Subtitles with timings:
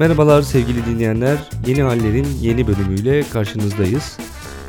[0.00, 1.38] Merhabalar sevgili dinleyenler.
[1.66, 4.18] Yeni Haller'in yeni bölümüyle karşınızdayız.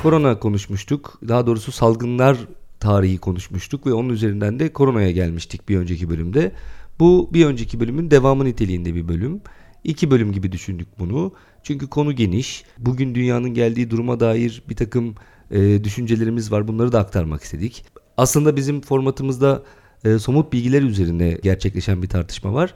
[0.04, 1.20] Korona konuşmuştuk.
[1.28, 2.38] Daha doğrusu salgınlar
[2.80, 6.52] tarihi konuşmuştuk ve onun üzerinden de koronaya gelmiştik bir önceki bölümde.
[7.00, 9.42] Bu bir önceki bölümün devamı niteliğinde bir bölüm.
[9.84, 11.34] İki bölüm gibi düşündük bunu.
[11.64, 12.64] Çünkü konu geniş.
[12.78, 15.16] Bugün dünyanın geldiği duruma dair bir takım
[15.52, 16.68] e, düşüncelerimiz var.
[16.68, 17.86] Bunları da aktarmak istedik.
[18.18, 19.64] Aslında bizim formatımızda
[20.04, 22.74] e, somut bilgiler üzerine gerçekleşen bir tartışma var.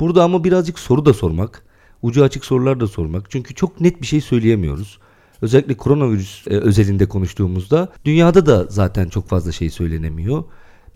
[0.00, 1.67] Burada ama birazcık soru da sormak,
[2.02, 3.30] ucu açık sorular da sormak.
[3.30, 4.98] Çünkü çok net bir şey söyleyemiyoruz.
[5.42, 10.44] Özellikle koronavirüs e, özelinde konuştuğumuzda dünyada da zaten çok fazla şey söylenemiyor.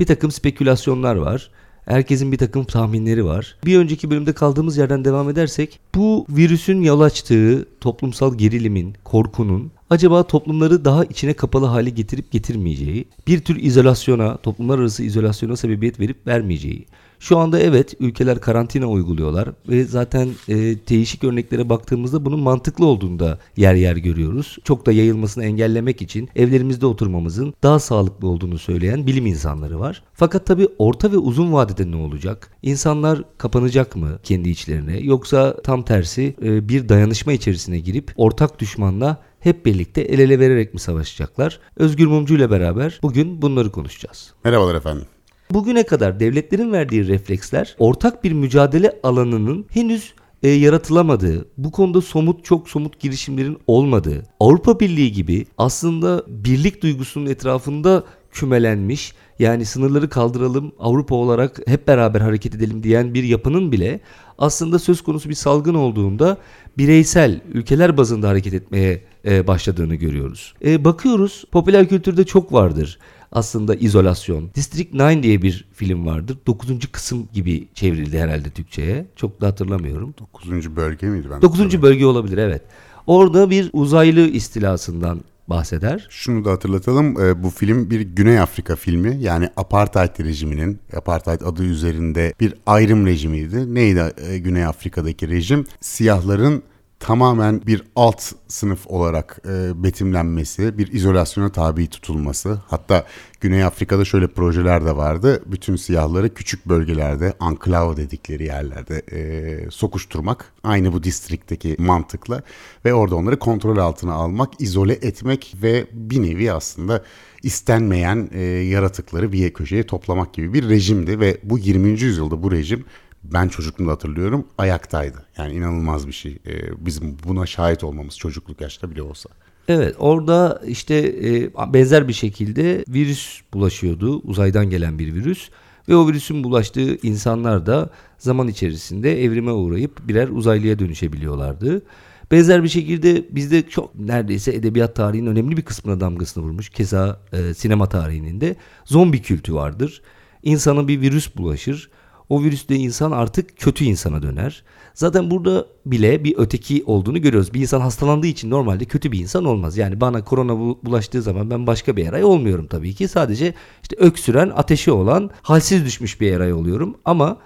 [0.00, 1.50] Bir takım spekülasyonlar var.
[1.84, 3.56] Herkesin bir takım tahminleri var.
[3.64, 10.22] Bir önceki bölümde kaldığımız yerden devam edersek bu virüsün yol açtığı toplumsal gerilimin, korkunun acaba
[10.22, 16.26] toplumları daha içine kapalı hale getirip getirmeyeceği, bir tür izolasyona, toplumlar arası izolasyona sebebiyet verip
[16.26, 16.86] vermeyeceği.
[17.22, 20.54] Şu anda evet ülkeler karantina uyguluyorlar ve zaten e,
[20.88, 24.58] değişik örneklere baktığımızda bunun mantıklı olduğunu da yer yer görüyoruz.
[24.64, 30.02] Çok da yayılmasını engellemek için evlerimizde oturmamızın daha sağlıklı olduğunu söyleyen bilim insanları var.
[30.12, 32.50] Fakat tabii orta ve uzun vadede ne olacak?
[32.62, 39.22] İnsanlar kapanacak mı kendi içlerine yoksa tam tersi e, bir dayanışma içerisine girip ortak düşmanla
[39.40, 41.60] hep birlikte el ele vererek mi savaşacaklar?
[41.76, 44.32] Özgür Mumcu ile beraber bugün bunları konuşacağız.
[44.44, 45.06] Merhabalar efendim.
[45.54, 52.44] Bugüne kadar devletlerin verdiği refleksler ortak bir mücadele alanının henüz e, yaratılamadığı, bu konuda somut
[52.44, 60.72] çok somut girişimlerin olmadığı, Avrupa Birliği gibi aslında birlik duygusunun etrafında kümelenmiş yani sınırları kaldıralım
[60.78, 64.00] Avrupa olarak hep beraber hareket edelim diyen bir yapının bile
[64.38, 66.36] aslında söz konusu bir salgın olduğunda
[66.78, 70.54] bireysel ülkeler bazında hareket etmeye e, başladığını görüyoruz.
[70.64, 72.98] E, bakıyoruz popüler kültürde çok vardır
[73.32, 74.50] aslında izolasyon.
[74.54, 76.38] District 9 diye bir film vardır.
[76.46, 76.92] 9.
[76.92, 79.06] kısım gibi çevrildi herhalde Türkçe'ye.
[79.16, 80.14] Çok da hatırlamıyorum.
[80.18, 80.76] 9.
[80.76, 81.26] bölge miydi?
[81.30, 81.82] Ben 9.
[81.82, 82.62] bölge olabilir evet.
[83.06, 86.06] Orada bir uzaylı istilasından bahseder.
[86.10, 87.14] Şunu da hatırlatalım.
[87.42, 89.18] Bu film bir Güney Afrika filmi.
[89.20, 93.74] Yani apartheid rejiminin, apartheid adı üzerinde bir ayrım rejimiydi.
[93.74, 94.02] Neydi
[94.38, 95.66] Güney Afrika'daki rejim?
[95.80, 96.62] Siyahların
[97.02, 102.60] tamamen bir alt sınıf olarak e, betimlenmesi, bir izolasyona tabi tutulması.
[102.66, 103.06] Hatta
[103.40, 105.42] Güney Afrika'da şöyle projeler de vardı.
[105.46, 110.52] Bütün siyahları küçük bölgelerde, anklav dedikleri yerlerde e, sokuşturmak.
[110.64, 112.42] Aynı bu distrikteki mantıkla
[112.84, 117.04] ve orada onları kontrol altına almak, izole etmek ve bir nevi aslında
[117.42, 121.88] istenmeyen e, yaratıkları bir köşeye toplamak gibi bir rejimdi ve bu 20.
[121.88, 122.84] yüzyılda bu rejim
[123.24, 125.26] ben çocukluğumda hatırlıyorum ayaktaydı.
[125.38, 126.38] Yani inanılmaz bir şey.
[126.46, 129.30] Ee, bizim buna şahit olmamız çocukluk yaşta bile olsa.
[129.68, 130.94] Evet orada işte
[131.24, 134.20] e, benzer bir şekilde virüs bulaşıyordu.
[134.20, 135.50] Uzaydan gelen bir virüs.
[135.88, 141.82] Ve o virüsün bulaştığı insanlar da zaman içerisinde evrime uğrayıp birer uzaylıya dönüşebiliyorlardı.
[142.30, 146.68] Benzer bir şekilde bizde çok neredeyse edebiyat tarihinin önemli bir kısmına damgasını vurmuş.
[146.68, 150.02] Keza e, sinema tarihinin de zombi kültü vardır.
[150.42, 151.90] İnsana bir virüs bulaşır
[152.32, 154.64] o virüsle insan artık kötü insana döner.
[154.94, 157.54] Zaten burada bile bir öteki olduğunu görüyoruz.
[157.54, 159.78] Bir insan hastalandığı için normalde kötü bir insan olmaz.
[159.78, 163.08] Yani bana korona bulaştığı zaman ben başka bir eray olmuyorum tabii ki.
[163.08, 166.96] Sadece işte öksüren, ateşi olan, halsiz düşmüş bir eray oluyorum.
[167.04, 167.38] Ama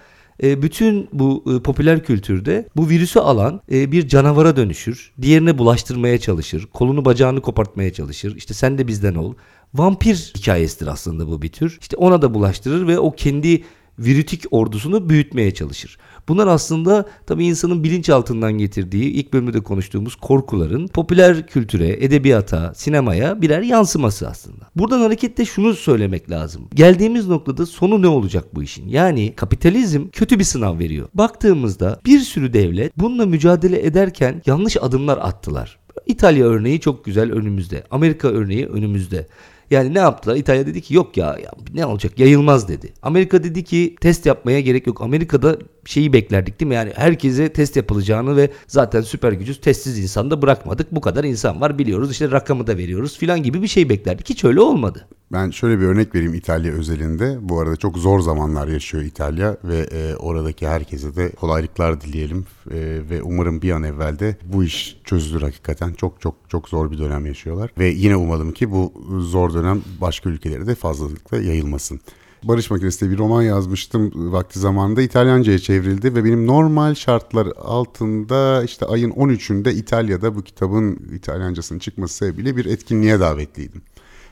[0.42, 5.12] e, bütün bu e, popüler kültürde bu virüsü alan e, bir canavara dönüşür.
[5.22, 6.68] Diğerine bulaştırmaya çalışır.
[6.72, 8.36] Kolunu bacağını kopartmaya çalışır.
[8.36, 9.34] İşte sen de bizden ol.
[9.74, 11.78] Vampir hikayesidir aslında bu bir tür.
[11.80, 13.62] İşte ona da bulaştırır ve o kendi
[13.98, 15.98] viritik ordusunu büyütmeye çalışır.
[16.28, 23.62] Bunlar aslında tabii insanın bilinçaltından getirdiği ilk bölümde konuştuğumuz korkuların popüler kültüre, edebiyata, sinemaya birer
[23.62, 24.64] yansıması aslında.
[24.76, 26.68] Buradan hareketle şunu söylemek lazım.
[26.74, 28.88] Geldiğimiz noktada sonu ne olacak bu işin?
[28.88, 31.08] Yani kapitalizm kötü bir sınav veriyor.
[31.14, 35.78] Baktığımızda bir sürü devlet bununla mücadele ederken yanlış adımlar attılar.
[36.06, 37.84] İtalya örneği çok güzel önümüzde.
[37.90, 39.26] Amerika örneği önümüzde.
[39.70, 40.36] Yani ne yaptılar?
[40.36, 42.92] İtalya dedi ki yok ya, ya ne olacak yayılmaz dedi.
[43.02, 45.00] Amerika dedi ki test yapmaya gerek yok.
[45.00, 46.74] Amerika'da şeyi beklerdik değil mi?
[46.74, 50.94] Yani herkese test yapılacağını ve zaten süper gücüz testsiz insan da bırakmadık.
[50.94, 54.28] Bu kadar insan var biliyoruz işte rakamı da veriyoruz filan gibi bir şey beklerdik.
[54.28, 55.08] Hiç öyle olmadı.
[55.32, 57.36] Ben şöyle bir örnek vereyim İtalya özelinde.
[57.40, 62.78] Bu arada çok zor zamanlar yaşıyor İtalya ve e, oradaki herkese de kolaylıklar dileyelim e,
[63.10, 65.92] ve umarım bir an evvel de bu iş çözülür hakikaten.
[65.92, 70.30] Çok çok çok zor bir dönem yaşıyorlar ve yine umalım ki bu zor dönem başka
[70.30, 72.00] ülkelere de fazlalıkla yayılmasın.
[72.42, 78.86] Barış Makinesi'de bir roman yazmıştım vakti zamanında İtalyanca'ya çevrildi ve benim normal şartlar altında işte
[78.86, 83.82] ayın 13'ünde İtalya'da bu kitabın İtalyancasının çıkması sebebiyle bir etkinliğe davetliydim.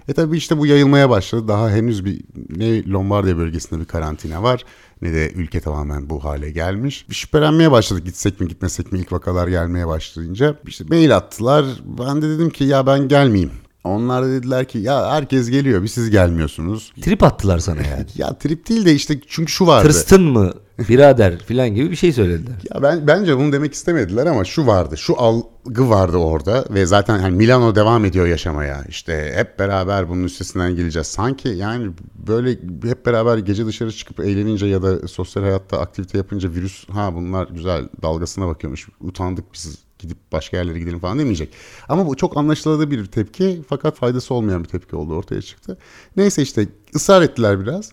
[0.08, 1.48] E tabii işte bu yayılmaya başladı.
[1.48, 2.20] Daha henüz bir
[2.56, 4.64] ne Lombardiya bölgesinde bir karantina var
[5.02, 7.08] ne de ülke tamamen bu hale gelmiş.
[7.08, 10.58] Bir şüphelenmeye başladık gitsek mi gitmesek mi ilk vakalar gelmeye başlayınca.
[10.66, 11.66] İşte mail attılar.
[11.84, 13.50] Ben de dedim ki ya ben gelmeyeyim.
[13.84, 16.92] Onlar da dediler ki ya herkes geliyor bir siz gelmiyorsunuz.
[17.00, 18.06] Trip attılar sana yani.
[18.16, 19.88] ya trip değil de işte çünkü şu vardı.
[19.88, 22.54] Tırstın mı birader filan gibi bir şey söylediler.
[22.74, 24.96] Ya ben bence bunu demek istemediler ama şu vardı.
[24.96, 28.84] Şu algı vardı orada ve zaten hani Milano devam ediyor yaşamaya.
[28.88, 31.06] İşte hep beraber bunun üstesinden geleceğiz.
[31.06, 31.90] Sanki yani
[32.28, 32.50] böyle
[32.84, 37.48] hep beraber gece dışarı çıkıp eğlenince ya da sosyal hayatta aktivite yapınca virüs ha bunlar
[37.48, 38.88] güzel dalgasına bakıyormuş.
[39.00, 41.48] Utandık biz gidip başka yerlere gidelim falan demeyecek.
[41.88, 45.78] Ama bu çok anlaşılır bir tepki fakat faydası olmayan bir tepki oldu ortaya çıktı.
[46.16, 47.92] Neyse işte ısrar ettiler biraz.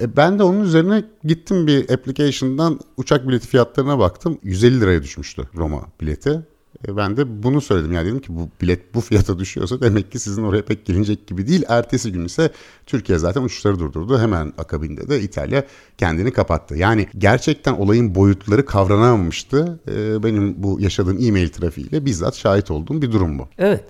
[0.00, 4.38] E, ben de onun üzerine gittim bir application'dan uçak bileti fiyatlarına baktım.
[4.42, 6.40] 150 liraya düşmüştü Roma bileti.
[6.88, 7.92] E, ben de bunu söyledim.
[7.92, 11.46] Yani dedim ki bu bilet bu fiyata düşüyorsa demek ki sizin oraya pek gelinecek gibi
[11.46, 11.62] değil.
[11.68, 12.50] Ertesi gün ise
[12.86, 14.18] Türkiye zaten uçuşları durdurdu.
[14.18, 15.64] Hemen akabinde de İtalya
[15.98, 16.76] kendini kapattı.
[16.76, 19.80] Yani gerçekten olayın boyutları kavranamamıştı.
[19.88, 23.48] E, benim bu yaşadığım e-mail trafiğiyle bizzat şahit olduğum bir durum bu.
[23.58, 23.84] Evet.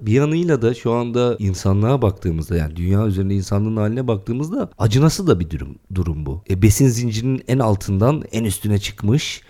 [0.00, 5.40] Bir yanıyla da şu anda insanlığa baktığımızda yani dünya üzerinde insanlığın haline baktığımızda acınası da
[5.40, 6.42] bir durum, durum bu.
[6.50, 9.42] E, besin zincirinin en altından en üstüne çıkmış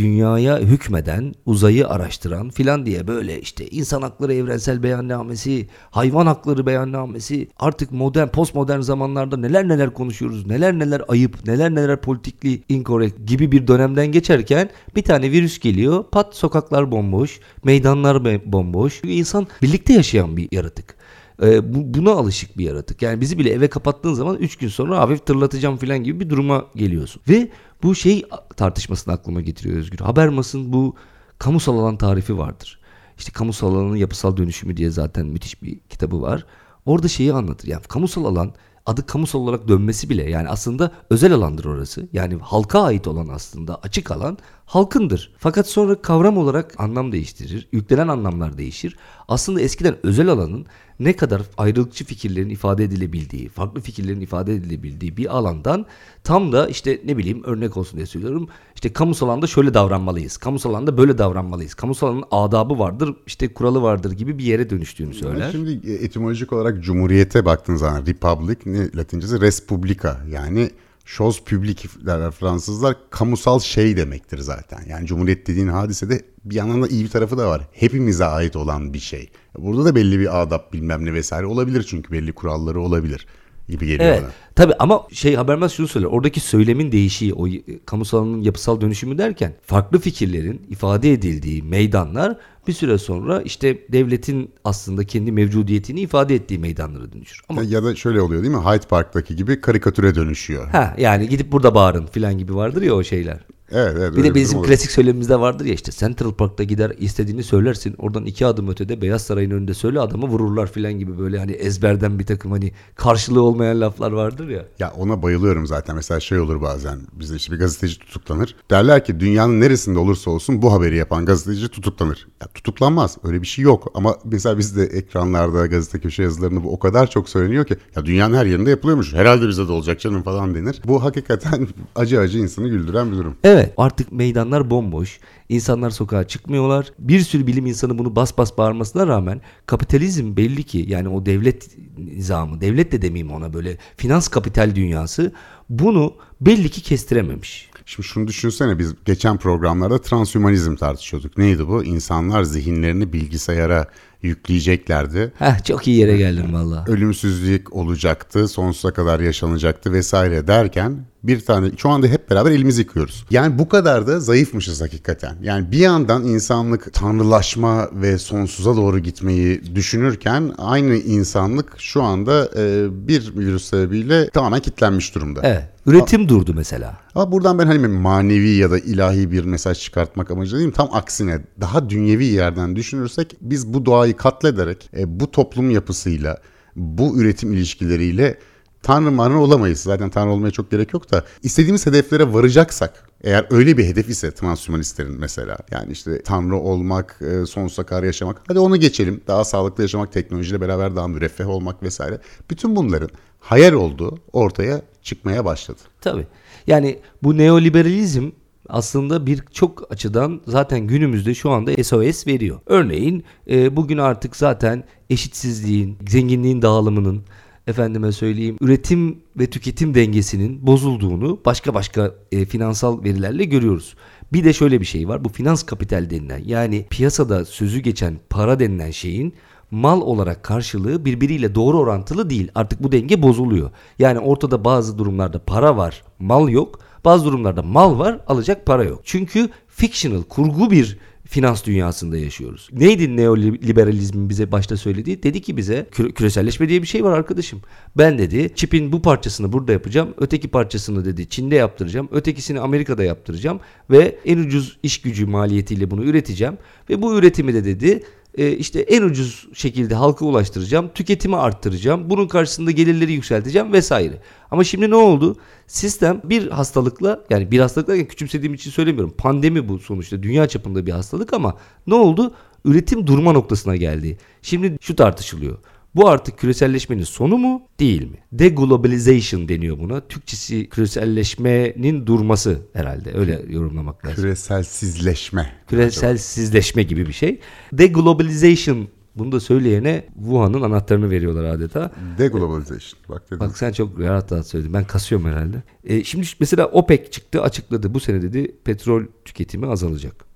[0.00, 7.48] dünyaya hükmeden, uzayı araştıran filan diye böyle işte insan hakları evrensel beyannamesi, hayvan hakları beyannamesi
[7.58, 13.52] artık modern, postmodern zamanlarda neler neler konuşuyoruz, neler neler ayıp, neler neler politikli incorrect gibi
[13.52, 18.94] bir dönemden geçerken bir tane virüs geliyor, pat sokaklar bomboş, meydanlar bomboş.
[19.02, 20.99] Çünkü insan birlikte yaşayan bir yaratık
[21.42, 23.02] e, bu, buna alışık bir yaratık.
[23.02, 26.66] Yani bizi bile eve kapattığın zaman 3 gün sonra hafif tırlatacağım falan gibi bir duruma
[26.76, 27.22] geliyorsun.
[27.28, 27.50] Ve
[27.82, 28.24] bu şey
[28.56, 29.98] tartışmasını aklıma getiriyor Özgür.
[29.98, 30.96] Habermas'ın bu
[31.38, 32.80] kamusal alan tarifi vardır.
[33.18, 36.46] İşte kamusal alanın yapısal dönüşümü diye zaten müthiş bir kitabı var.
[36.86, 37.68] Orada şeyi anlatır.
[37.68, 38.54] Yani kamusal alan
[38.86, 42.08] adı kamusal olarak dönmesi bile yani aslında özel alandır orası.
[42.12, 45.34] Yani halka ait olan aslında açık alan halkındır.
[45.38, 47.68] Fakat sonra kavram olarak anlam değiştirir.
[47.72, 48.96] Yüklenen anlamlar değişir.
[49.28, 50.66] Aslında eskiden özel alanın
[51.00, 55.86] ne kadar ayrılıkçı fikirlerin ifade edilebildiği, farklı fikirlerin ifade edilebildiği bir alandan
[56.24, 58.48] tam da işte ne bileyim örnek olsun diye söylüyorum.
[58.74, 60.36] İşte kamusal alanda şöyle davranmalıyız.
[60.36, 61.74] Kamusal alanda böyle davranmalıyız.
[61.74, 65.50] Kamusal alanın adabı vardır, işte kuralı vardır gibi bir yere dönüştüğünü söyler.
[65.52, 70.70] Şimdi etimolojik olarak cumhuriyete baktığın zaman republic ne latincesi respublika yani
[71.16, 74.84] chose publique derler Fransızlar kamusal şey demektir zaten.
[74.88, 77.68] Yani cumhuriyet dediğin hadisede bir yandan da iyi bir tarafı da var.
[77.72, 79.30] Hepimize ait olan bir şey.
[79.58, 83.26] Burada da belli bir adap bilmem ne vesaire olabilir çünkü belli kuralları olabilir
[83.70, 84.22] gibi geliyor evet.
[84.22, 84.30] bana.
[84.54, 86.08] Tabii ama şey Habermas şunu söyler.
[86.08, 87.46] Oradaki söylemin değişiği, o
[87.86, 92.36] kamusalının yapısal dönüşümü derken farklı fikirlerin ifade edildiği meydanlar
[92.66, 97.40] bir süre sonra işte devletin aslında kendi mevcudiyetini ifade ettiği meydanlara dönüşür.
[97.48, 98.60] Ama ya da şöyle oluyor değil mi?
[98.60, 100.68] Hyde Park'taki gibi karikatüre dönüşüyor.
[100.68, 103.38] Ha yani gidip burada bağırın filan gibi vardır ya o şeyler.
[103.72, 107.42] Evet, evet, bir de bizim bir klasik söylemimizde vardır ya işte Central Park'ta gider istediğini
[107.42, 107.94] söylersin.
[107.98, 112.18] Oradan iki adım ötede Beyaz Saray'ın önünde söyle adamı vururlar filan gibi böyle hani ezberden
[112.18, 114.64] bir takım hani karşılığı olmayan laflar vardır ya.
[114.78, 115.96] Ya ona bayılıyorum zaten.
[115.96, 118.56] Mesela şey olur bazen bizde işte bir gazeteci tutuklanır.
[118.70, 122.28] Derler ki dünyanın neresinde olursa olsun bu haberi yapan gazeteci tutuklanır.
[122.42, 123.18] Ya tutuklanmaz.
[123.24, 123.92] Öyle bir şey yok.
[123.94, 128.34] Ama mesela bizde ekranlarda gazete köşe yazılarında bu o kadar çok söyleniyor ki ya dünyanın
[128.34, 129.14] her yerinde yapılıyormuş.
[129.14, 130.82] Herhalde bize de olacak canım falan denir.
[130.86, 133.34] Bu hakikaten acı acı insanı güldüren bir durum.
[133.44, 135.20] Evet Evet artık meydanlar bomboş.
[135.48, 136.92] İnsanlar sokağa çıkmıyorlar.
[136.98, 141.68] Bir sürü bilim insanı bunu bas bas bağırmasına rağmen kapitalizm belli ki yani o devlet
[141.98, 145.32] nizamı, devlet de demeyeyim ona böyle finans kapital dünyası
[145.68, 147.70] bunu belli ki kestirememiş.
[147.86, 151.38] Şimdi şunu düşünsene biz geçen programlarda transhümanizm tartışıyorduk.
[151.38, 151.84] Neydi bu?
[151.84, 153.86] İnsanlar zihinlerini bilgisayara
[154.22, 155.32] yükleyeceklerdi.
[155.38, 156.84] Heh, çok iyi yere geldin valla.
[156.88, 163.24] Ölümsüzlük olacaktı, sonsuza kadar yaşanacaktı vesaire derken bir tane şu anda hep beraber elimizi yıkıyoruz.
[163.30, 165.36] Yani bu kadar da zayıfmışız hakikaten.
[165.42, 172.86] Yani bir yandan insanlık tanrılaşma ve sonsuza doğru gitmeyi düşünürken aynı insanlık şu anda e,
[173.08, 175.40] bir virüs sebebiyle tamamen kilitlenmiş durumda.
[175.44, 175.64] Evet.
[175.86, 176.96] Üretim durdu mesela.
[177.14, 180.72] Ama buradan ben hani manevi ya da ilahi bir mesaj çıkartmak amacıyla değilim.
[180.72, 186.38] Tam aksine daha dünyevi yerden düşünürsek biz bu doğayı katlederek e, bu toplum yapısıyla
[186.76, 188.38] bu üretim ilişkileriyle
[188.82, 189.80] Tanrı manrı olamayız.
[189.80, 194.30] Zaten Tanrı olmaya çok gerek yok da istediğimiz hedeflere varacaksak eğer öyle bir hedef ise
[194.30, 199.20] transhümanistlerin mesela yani işte Tanrı olmak, e, sonsuza kadar yaşamak hadi onu geçelim.
[199.26, 202.20] Daha sağlıklı yaşamak, teknolojiyle beraber daha müreffeh olmak vesaire.
[202.50, 203.10] Bütün bunların
[203.40, 205.78] hayal olduğu ortaya çıkmaya başladı.
[206.00, 206.26] Tabii.
[206.66, 208.30] Yani bu neoliberalizm
[208.68, 212.60] aslında birçok açıdan zaten günümüzde şu anda SOS veriyor.
[212.66, 217.24] Örneğin e, bugün artık zaten eşitsizliğin, zenginliğin dağılımının,
[217.66, 223.94] efendime söyleyeyim üretim ve tüketim dengesinin bozulduğunu başka başka e, finansal verilerle görüyoruz.
[224.32, 225.24] Bir de şöyle bir şey var.
[225.24, 229.34] Bu finans kapital denilen yani piyasada sözü geçen para denilen şeyin
[229.70, 232.50] mal olarak karşılığı birbiriyle doğru orantılı değil.
[232.54, 233.70] Artık bu denge bozuluyor.
[233.98, 236.80] Yani ortada bazı durumlarda para var, mal yok.
[237.04, 239.00] Bazı durumlarda mal var, alacak para yok.
[239.04, 240.98] Çünkü fictional, kurgu bir
[241.30, 242.68] finans dünyasında yaşıyoruz.
[242.72, 245.22] Neydi neoliberalizmin bize başta söylediği?
[245.22, 247.60] Dedi ki bize küre- küreselleşme diye bir şey var arkadaşım.
[247.98, 250.14] Ben dedi çipin bu parçasını burada yapacağım.
[250.18, 252.08] Öteki parçasını dedi Çin'de yaptıracağım.
[252.12, 253.60] Ötekisini Amerika'da yaptıracağım.
[253.90, 256.58] Ve en ucuz iş gücü maliyetiyle bunu üreteceğim.
[256.90, 258.02] Ve bu üretimi de dedi
[258.40, 264.20] e, işte en ucuz şekilde halka ulaştıracağım, tüketimi arttıracağım, bunun karşısında gelirleri yükselteceğim vesaire.
[264.50, 265.36] Ama şimdi ne oldu?
[265.66, 269.14] Sistem bir hastalıkla yani bir hastalıkla küçümsediğim için söylemiyorum.
[269.18, 271.56] Pandemi bu sonuçta dünya çapında bir hastalık ama
[271.86, 272.34] ne oldu?
[272.64, 274.18] Üretim durma noktasına geldi.
[274.42, 275.58] Şimdi şu tartışılıyor.
[275.94, 278.16] Bu artık küreselleşmenin sonu mu değil mi?
[278.32, 280.00] Deglobalization deniyor buna.
[280.00, 283.14] Türkçesi küreselleşmenin durması herhalde.
[283.14, 284.22] Öyle yorumlamak lazım.
[284.22, 285.52] Küreselsizleşme.
[285.68, 287.40] Küreselsizleşme gibi bir şey.
[287.72, 291.92] Deglobalization bunu da söyleyene Wuhan'ın anahtarını veriyorlar adeta.
[292.18, 293.00] Deglobalization.
[293.08, 293.40] Bak dedim.
[293.40, 294.72] Bak sen çok rahat rahat söyledin.
[294.72, 295.62] Ben kasıyorum herhalde.
[295.84, 297.94] E, şimdi mesela OPEC çıktı açıkladı.
[297.94, 300.29] Bu sene dedi petrol tüketimi azalacak.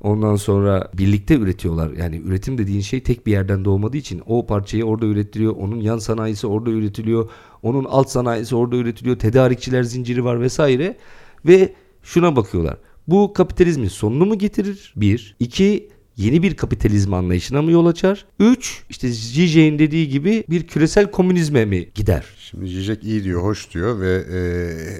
[0.00, 1.90] Ondan sonra birlikte üretiyorlar.
[1.90, 5.56] Yani üretim dediğin şey tek bir yerden doğmadığı için o parçayı orada üretiliyor.
[5.56, 7.30] Onun yan sanayisi orada üretiliyor.
[7.62, 9.18] Onun alt sanayisi orada üretiliyor.
[9.18, 10.96] Tedarikçiler zinciri var vesaire.
[11.46, 11.72] Ve
[12.02, 12.76] şuna bakıyorlar.
[13.06, 14.94] Bu kapitalizmin sonunu mu getirir?
[14.96, 15.36] Bir.
[15.40, 18.26] İki, yeni bir kapitalizm anlayışına mı yol açar?
[18.40, 22.26] Üç, işte Zizek'in dediği gibi bir küresel komünizme mi gider?
[22.38, 24.38] Şimdi Zizek iyi diyor, hoş diyor ve e,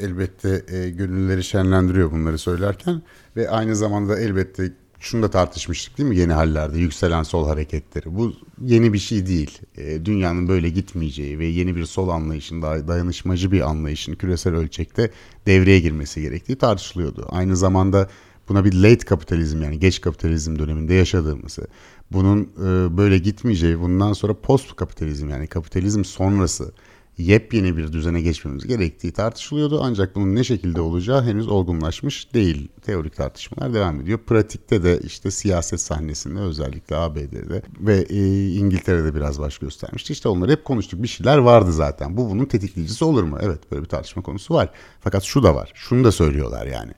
[0.07, 3.03] elbette e, gönülleri şenlendiriyor bunları söylerken
[3.37, 4.73] ve aynı zamanda elbette
[5.07, 8.17] şunu da tartışmıştık değil mi yeni hallerde yükselen sol hareketleri.
[8.17, 8.33] Bu
[8.63, 9.59] yeni bir şey değil.
[9.77, 15.11] E, dünyanın böyle gitmeyeceği ve yeni bir sol anlayışın, dayanışmacı bir anlayışın küresel ölçekte
[15.47, 17.27] devreye girmesi gerektiği tartışılıyordu.
[17.29, 18.09] Aynı zamanda
[18.49, 21.67] buna bir late kapitalizm yani geç kapitalizm döneminde yaşadığımızı,
[22.13, 26.73] bunun e, böyle gitmeyeceği, bundan sonra post kapitalizm yani kapitalizm sonrası
[27.19, 29.81] yepyeni bir düzene geçmemiz gerektiği tartışılıyordu.
[29.83, 32.69] Ancak bunun ne şekilde olacağı henüz olgunlaşmış değil.
[32.83, 34.19] Teorik tartışmalar devam ediyor.
[34.19, 40.13] Pratikte de işte siyaset sahnesinde özellikle ABD'de ve e, İngiltere'de biraz baş göstermişti.
[40.13, 41.03] İşte onları hep konuştuk.
[41.03, 42.17] Bir şeyler vardı zaten.
[42.17, 43.39] Bu bunun tetikleyicisi olur mu?
[43.41, 44.71] Evet böyle bir tartışma konusu var.
[45.01, 45.73] Fakat şu da var.
[45.75, 46.93] Şunu da söylüyorlar yani.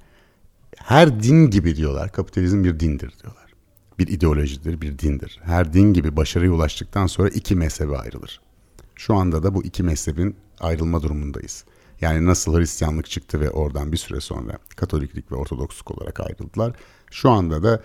[0.77, 2.13] Her din gibi diyorlar.
[2.13, 3.49] Kapitalizm bir dindir diyorlar.
[3.99, 5.41] Bir ideolojidir, bir dindir.
[5.43, 8.41] Her din gibi başarıya ulaştıktan sonra iki mezhebe ayrılır.
[8.99, 11.65] Şu anda da bu iki mezhebin ayrılma durumundayız.
[12.01, 16.77] Yani nasıl Hristiyanlık çıktı ve oradan bir süre sonra Katoliklik ve Ortodoksluk olarak ayrıldılar.
[17.11, 17.83] Şu anda da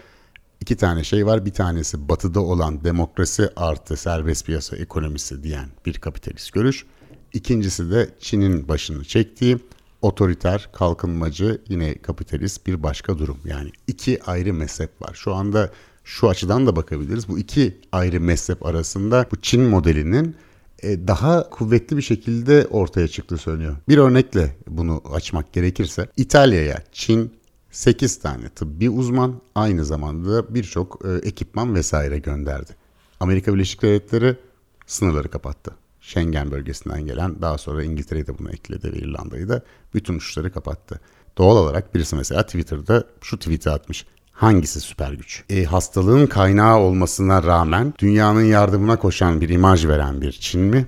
[0.62, 1.46] iki tane şey var.
[1.46, 6.86] Bir tanesi batıda olan demokrasi artı serbest piyasa ekonomisi diyen bir kapitalist görüş.
[7.34, 9.58] İkincisi de Çin'in başını çektiği
[10.02, 13.38] otoriter, kalkınmacı, yine kapitalist bir başka durum.
[13.46, 15.14] Yani iki ayrı mezhep var.
[15.14, 15.72] Şu anda
[16.04, 17.28] şu açıdan da bakabiliriz.
[17.28, 20.36] Bu iki ayrı mezhep arasında bu Çin modelinin
[20.84, 23.76] daha kuvvetli bir şekilde ortaya çıktığı söyleniyor.
[23.90, 27.34] Bir örnekle bunu açmak gerekirse İtalya'ya Çin
[27.72, 32.76] 8 tane tıbbi uzman aynı zamanda birçok e, ekipman vesaire gönderdi.
[33.20, 34.38] Amerika Birleşik Devletleri
[34.86, 35.76] sınırları kapattı.
[36.02, 39.62] Schengen bölgesinden gelen daha sonra İngiltere'yi de buna ekledi ve İrlanda'yı da
[39.94, 41.00] bütün uçuşları kapattı.
[41.38, 44.06] Doğal olarak birisi mesela Twitter'da şu tweet'i atmış.
[44.44, 45.44] Hangisi süper güç?
[45.50, 50.86] E, hastalığın kaynağı olmasına rağmen dünyanın yardımına koşan bir imaj veren bir Çin mi?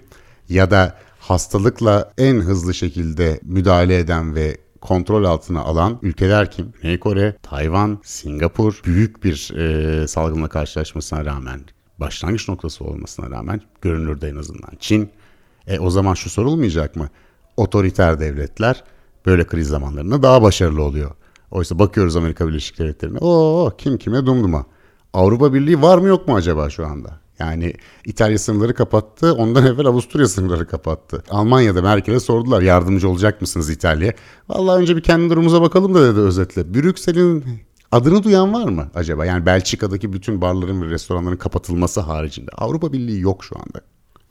[0.50, 6.74] Ya da hastalıkla en hızlı şekilde müdahale eden ve kontrol altına alan ülkeler kim?
[6.82, 11.62] Güney Kore, Tayvan, Singapur büyük bir e, salgınla karşılaşmasına rağmen
[12.00, 15.10] başlangıç noktası olmasına rağmen görünürde en azından Çin.
[15.68, 17.10] E, o zaman şu sorulmayacak mı?
[17.58, 18.84] Otoriter devletler
[19.26, 21.12] böyle kriz zamanlarında daha başarılı oluyor.
[21.56, 23.18] Oysa bakıyoruz Amerika Birleşik Devletleri'ne.
[23.18, 24.66] Oo kim kime dumduma.
[25.14, 27.20] Avrupa Birliği var mı yok mu acaba şu anda?
[27.40, 27.74] Yani
[28.06, 29.34] İtalya sınırları kapattı.
[29.34, 31.24] Ondan evvel Avusturya sınırları kapattı.
[31.30, 34.14] Almanya'da Merkel'e sordular yardımcı olacak mısınız İtalya'ya?
[34.50, 36.74] Vallahi önce bir kendi durumumuza bakalım da dedi özetle.
[36.74, 37.46] Brüksel'in
[37.92, 39.26] adını duyan var mı acaba?
[39.26, 42.52] Yani Belçika'daki bütün barların ve restoranların kapatılması haricinde.
[42.58, 43.82] Avrupa Birliği yok şu anda.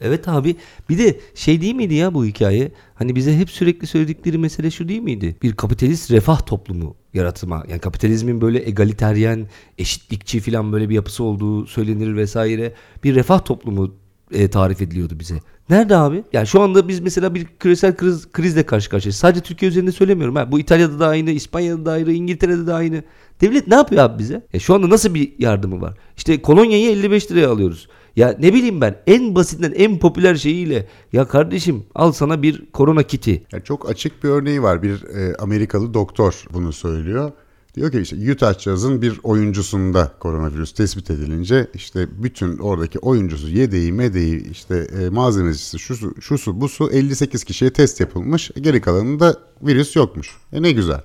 [0.00, 0.56] Evet abi
[0.88, 2.72] bir de şey değil miydi ya bu hikaye?
[2.94, 5.36] Hani bize hep sürekli söyledikleri mesele şu değil miydi?
[5.42, 7.64] Bir kapitalist refah toplumu yaratma.
[7.68, 9.48] Yani kapitalizmin böyle egaliteryen,
[9.78, 12.72] eşitlikçi falan böyle bir yapısı olduğu söylenir vesaire.
[13.04, 13.94] Bir refah toplumu
[14.32, 15.34] e, tarif ediliyordu bize.
[15.70, 16.24] Nerede abi?
[16.32, 19.16] Yani şu anda biz mesela bir küresel kriz, krizle karşı karşıyayız.
[19.16, 20.36] Sadece Türkiye üzerinde söylemiyorum.
[20.36, 20.52] Ha.
[20.52, 23.02] Bu İtalya'da da aynı, İspanya'da da aynı, İngiltere'de de aynı.
[23.40, 24.46] Devlet ne yapıyor abi bize?
[24.52, 25.94] Ya şu anda nasıl bir yardımı var?
[26.16, 27.88] İşte kolonyayı 55 liraya alıyoruz.
[28.16, 33.02] Ya ne bileyim ben en basitinden en popüler şeyiyle ya kardeşim al sana bir korona
[33.02, 33.42] kiti.
[33.52, 34.82] Yani çok açık bir örneği var.
[34.82, 37.32] Bir e, Amerikalı doktor bunu söylüyor.
[37.74, 43.92] Diyor ki işte Utah Jazz'ın bir oyuncusunda koronavirüs tespit edilince işte bütün oradaki oyuncusu yedeği
[43.92, 48.50] medeği işte e, malzemecisi şusu, şusu busu 58 kişiye test yapılmış.
[48.60, 50.36] Geri kalanında virüs yokmuş.
[50.52, 51.00] E ne güzel.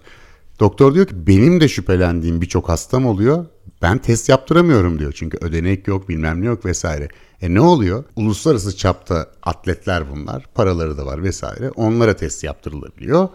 [0.59, 3.45] Doktor diyor ki benim de şüphelendiğim birçok hastam oluyor.
[3.81, 5.13] Ben test yaptıramıyorum diyor.
[5.15, 7.07] Çünkü ödenek yok bilmem ne yok vesaire.
[7.41, 8.03] E ne oluyor?
[8.15, 10.45] Uluslararası çapta atletler bunlar.
[10.55, 11.71] Paraları da var vesaire.
[11.71, 13.29] Onlara test yaptırılabiliyor.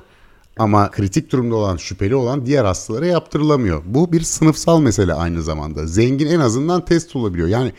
[0.56, 3.82] Ama kritik durumda olan, şüpheli olan diğer hastalara yaptırılamıyor.
[3.86, 5.86] Bu bir sınıfsal mesele aynı zamanda.
[5.86, 7.48] Zengin en azından test olabiliyor.
[7.48, 7.72] Yani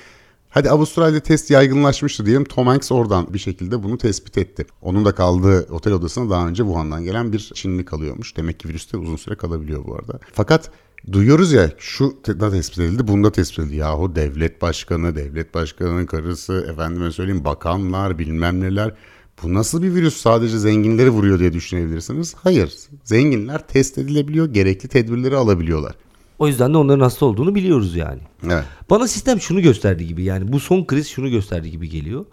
[0.56, 2.44] hadi Avustralya'da test yaygınlaşmıştı diyelim.
[2.44, 4.66] Tom Hanks oradan bir şekilde bunu tespit etti.
[4.82, 8.38] Onun da kaldığı otel odasına daha önce Wuhan'dan gelen bir Çinli kalıyormuş.
[8.38, 10.20] Demek ki virüste uzun süre kalabiliyor bu arada.
[10.34, 10.72] Fakat
[11.12, 13.76] duyuyoruz ya şu da tespit edildi, bunda tespit edildi.
[13.76, 18.96] Yahu devlet başkanı, devlet başkanının karısı, efendime söyleyeyim bakanlar, bilmem neler.
[19.44, 22.36] Bu nasıl bir virüs sadece zenginleri vuruyor diye düşünebilirsiniz.
[22.44, 22.74] Hayır.
[23.04, 25.96] Zenginler test edilebiliyor, gerekli tedbirleri alabiliyorlar.
[26.40, 28.20] O yüzden de onların hasta olduğunu biliyoruz yani.
[28.46, 28.64] Evet.
[28.90, 32.26] Bana sistem şunu gösterdi gibi yani bu son kriz şunu gösterdi gibi geliyor.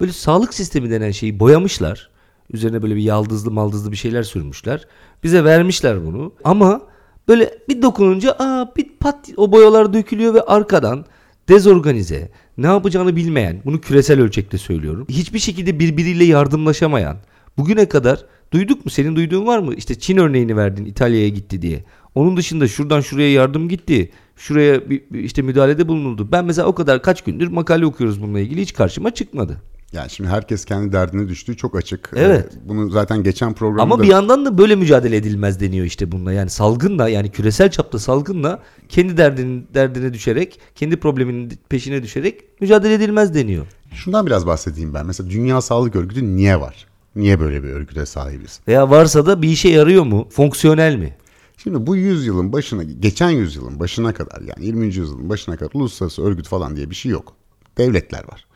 [0.00, 2.10] Böyle sağlık sistemi denen şeyi boyamışlar.
[2.52, 4.86] Üzerine böyle bir yaldızlı maldızlı bir şeyler sürmüşler.
[5.24, 6.32] Bize vermişler bunu.
[6.44, 6.80] Ama
[7.28, 11.04] böyle bir dokununca aa bir pat o boyalar dökülüyor ve arkadan
[11.48, 15.06] dezorganize, ne yapacağını bilmeyen, bunu küresel ölçekte söylüyorum.
[15.08, 17.16] Hiçbir şekilde birbiriyle yardımlaşamayan,
[17.58, 18.90] bugüne kadar duyduk mu?
[18.90, 19.74] Senin duyduğun var mı?
[19.74, 21.84] İşte Çin örneğini verdin İtalya'ya gitti diye.
[22.14, 24.10] Onun dışında şuradan şuraya yardım gitti.
[24.36, 26.28] Şuraya bir, bir işte müdahalede bulunuldu.
[26.32, 29.56] Ben mesela o kadar kaç gündür makale okuyoruz bununla ilgili hiç karşıma çıkmadı.
[29.92, 32.10] Yani şimdi herkes kendi derdine düştüğü çok açık.
[32.16, 32.46] Evet.
[32.64, 33.82] Ee, Bunu zaten geçen programda...
[33.82, 36.32] Ama bir yandan da böyle mücadele edilmez deniyor işte bununla.
[36.32, 42.94] Yani salgınla yani küresel çapta salgınla kendi derdinin derdine düşerek, kendi probleminin peşine düşerek mücadele
[42.94, 43.66] edilmez deniyor.
[43.94, 45.06] Şundan biraz bahsedeyim ben.
[45.06, 46.86] Mesela Dünya Sağlık Örgütü niye var?
[47.16, 48.60] Niye böyle bir örgüte sahibiz?
[48.68, 50.28] Veya varsa da bir işe yarıyor mu?
[50.30, 51.14] Fonksiyonel mi?
[51.56, 54.86] Şimdi bu yüzyılın başına, geçen yüzyılın başına kadar yani 20.
[54.86, 57.36] yüzyılın başına kadar uluslararası örgüt falan diye bir şey yok.
[57.78, 58.46] Devletler var.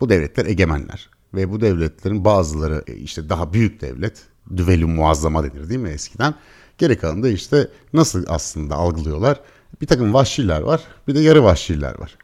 [0.00, 1.10] Bu devletler egemenler.
[1.34, 4.22] Ve bu devletlerin bazıları e, işte daha büyük devlet,
[4.56, 6.34] düveli muazzama denir değil mi eskiden?
[6.78, 9.40] Geri kalanı da işte nasıl aslında algılıyorlar?
[9.80, 12.18] Bir takım vahşiler var, bir de yarı vahşiler var.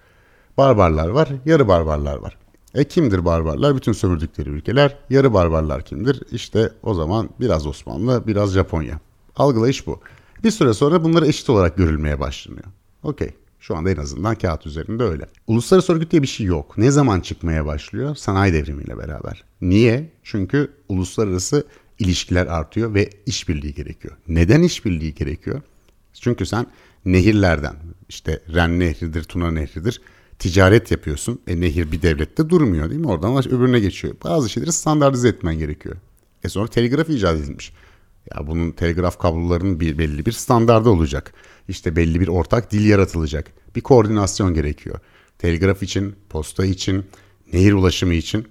[0.56, 2.36] Barbarlar var, yarı barbarlar var.
[2.74, 3.76] E kimdir barbarlar?
[3.76, 4.96] Bütün sömürdükleri ülkeler.
[5.10, 6.22] Yarı barbarlar kimdir?
[6.32, 9.00] İşte o zaman biraz Osmanlı, biraz Japonya.
[9.36, 10.00] Algılayış bu.
[10.44, 12.66] Bir süre sonra bunları eşit olarak görülmeye başlanıyor.
[13.02, 13.34] Okey.
[13.60, 15.26] Şu anda en azından kağıt üzerinde öyle.
[15.46, 16.78] Uluslararası örgüt diye bir şey yok.
[16.78, 18.16] Ne zaman çıkmaya başlıyor?
[18.16, 19.44] Sanayi devrimiyle beraber.
[19.60, 20.10] Niye?
[20.22, 21.66] Çünkü uluslararası
[21.98, 24.16] ilişkiler artıyor ve işbirliği gerekiyor.
[24.28, 25.62] Neden işbirliği gerekiyor?
[26.12, 26.66] Çünkü sen
[27.04, 27.76] nehirlerden
[28.08, 30.00] işte Ren Nehri'dir, Tuna Nehri'dir
[30.38, 31.40] ticaret yapıyorsun.
[31.46, 33.08] E nehir bir devlette durmuyor değil mi?
[33.08, 34.14] Oradan öbürüne geçiyor.
[34.24, 35.96] Bazı şeyleri standartize etmen gerekiyor.
[36.44, 37.72] E sonra telgraf icat edilmiş.
[38.34, 41.32] Ya bunun telgraf kablolarının bir belli bir standardı olacak.
[41.68, 43.52] İşte belli bir ortak dil yaratılacak.
[43.76, 44.98] Bir koordinasyon gerekiyor.
[45.38, 47.04] Telgraf için, posta için,
[47.52, 48.48] nehir ulaşımı için.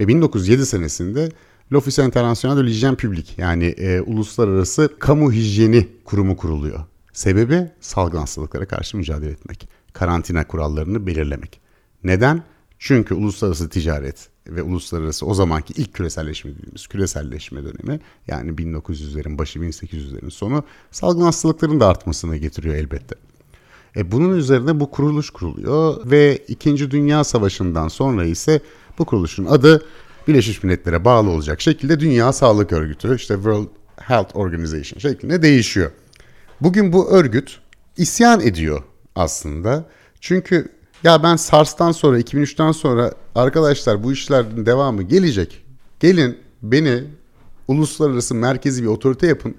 [0.00, 1.28] Ve 1907 senesinde
[1.72, 6.80] L'Office International de l'Hygiène Publique yani e, uluslararası kamu hijyeni kurumu kuruluyor.
[7.12, 9.68] Sebebi salgın hastalıklara karşı mücadele etmek.
[9.92, 11.60] Karantina kurallarını belirlemek.
[12.04, 12.42] Neden?
[12.78, 19.58] Çünkü uluslararası ticaret ve uluslararası o zamanki ilk küreselleşme dediğimiz küreselleşme dönemi yani 1900'lerin başı
[19.58, 23.14] 1800'lerin sonu salgın hastalıkların da artmasına getiriyor elbette.
[23.96, 26.90] E bunun üzerine bu kuruluş kuruluyor ve 2.
[26.90, 28.60] Dünya Savaşı'ndan sonra ise
[28.98, 29.86] bu kuruluşun adı
[30.28, 35.90] Birleşmiş Milletler'e bağlı olacak şekilde Dünya Sağlık Örgütü işte World Health Organization şeklinde değişiyor.
[36.60, 37.60] Bugün bu örgüt
[37.96, 38.82] isyan ediyor
[39.14, 39.84] aslında.
[40.20, 40.72] Çünkü
[41.04, 45.64] ya ben SARS'tan sonra 2003'ten sonra arkadaşlar bu işlerin devamı gelecek.
[46.00, 47.04] Gelin beni
[47.68, 49.54] uluslararası merkezi bir otorite yapın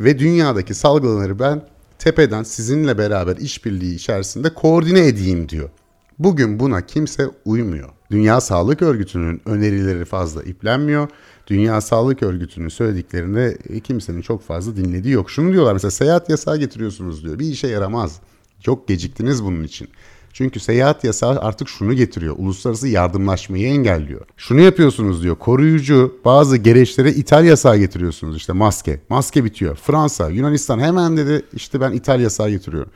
[0.00, 1.62] ve dünyadaki salgınları ben
[1.98, 5.70] tepeden sizinle beraber işbirliği içerisinde koordine edeyim diyor.
[6.18, 7.88] Bugün buna kimse uymuyor.
[8.10, 11.08] Dünya Sağlık Örgütü'nün önerileri fazla iplenmiyor.
[11.46, 15.30] Dünya Sağlık Örgütü'nün söylediklerinde kimsenin çok fazla dinlediği yok.
[15.30, 17.38] Şunu diyorlar mesela seyahat yasağı getiriyorsunuz diyor.
[17.38, 18.20] Bir işe yaramaz.
[18.60, 19.88] Çok geciktiniz bunun için.
[20.34, 22.34] Çünkü seyahat yasağı artık şunu getiriyor.
[22.38, 24.26] Uluslararası yardımlaşmayı engelliyor.
[24.36, 25.36] Şunu yapıyorsunuz diyor.
[25.36, 28.36] Koruyucu bazı gereçlere ithal yasağı getiriyorsunuz.
[28.36, 29.00] İşte maske.
[29.08, 29.76] Maske bitiyor.
[29.76, 32.90] Fransa, Yunanistan hemen dedi işte ben ithal yasağı getiriyorum.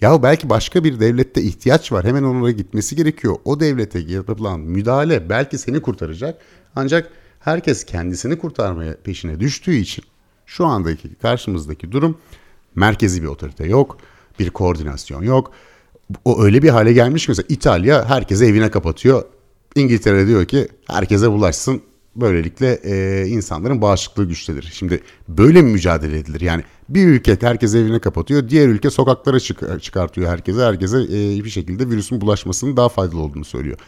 [0.00, 2.04] Ya belki başka bir devlette ihtiyaç var.
[2.04, 3.36] Hemen onlara gitmesi gerekiyor.
[3.44, 6.38] O devlete yapılan müdahale belki seni kurtaracak.
[6.76, 10.04] Ancak herkes kendisini kurtarmaya peşine düştüğü için
[10.46, 12.18] şu andaki karşımızdaki durum
[12.74, 13.98] merkezi bir otorite yok.
[14.38, 15.52] Bir koordinasyon yok.
[16.24, 19.22] O öyle bir hale gelmiş ki mesela İtalya herkese evine kapatıyor.
[19.74, 21.82] İngiltere diyor ki herkese bulaşsın.
[22.16, 24.70] Böylelikle e, insanların bağışıklığı güçlenir.
[24.74, 26.40] Şimdi böyle mi mücadele edilir?
[26.40, 30.60] Yani bir ülke herkes evine kapatıyor, diğer ülke sokaklara çık- çıkartıyor herkese.
[30.60, 33.78] Herkese e, bir şekilde virüsün bulaşmasının daha faydalı olduğunu söylüyor.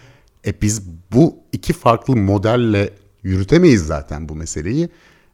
[0.47, 2.91] E biz bu iki farklı modelle
[3.23, 4.89] yürütemeyiz zaten bu meseleyi.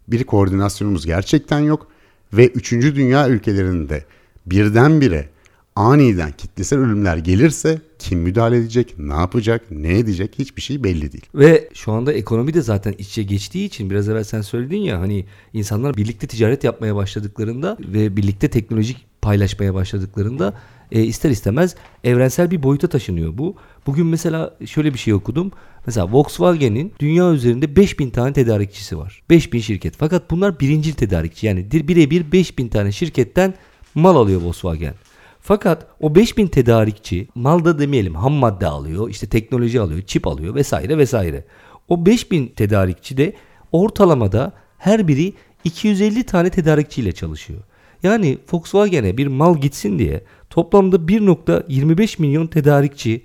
[0.08, 1.86] Bir koordinasyonumuz gerçekten yok
[2.32, 4.04] ve üçüncü dünya ülkelerinde
[4.46, 5.28] birdenbire
[5.76, 11.26] aniden kitlesel ölümler gelirse kim müdahale edecek, ne yapacak, ne edecek hiçbir şey belli değil.
[11.34, 15.00] Ve şu anda ekonomi de zaten iç içe geçtiği için biraz evvel sen söyledin ya
[15.00, 20.54] hani insanlar birlikte ticaret yapmaya başladıklarında ve birlikte teknolojik paylaşmaya başladıklarında
[20.92, 23.56] e, ister istemez evrensel bir boyuta taşınıyor bu.
[23.86, 25.52] Bugün mesela şöyle bir şey okudum.
[25.86, 29.22] Mesela Volkswagen'in dünya üzerinde 5000 tane tedarikçisi var.
[29.30, 29.94] 5000 şirket.
[29.98, 31.46] Fakat bunlar birincil tedarikçi.
[31.46, 33.54] Yani birebir 5000 tane şirketten
[33.94, 34.94] mal alıyor Volkswagen.
[35.42, 40.98] Fakat o 5000 tedarikçi malda demeyelim ham madde alıyor, işte teknoloji alıyor, çip alıyor vesaire
[40.98, 41.44] vesaire.
[41.88, 43.32] O 5000 tedarikçi de
[43.72, 47.60] ortalamada her biri 250 tane tedarikçiyle çalışıyor.
[48.02, 53.22] Yani Volkswagen'e bir mal gitsin diye toplamda 1.25 milyon tedarikçi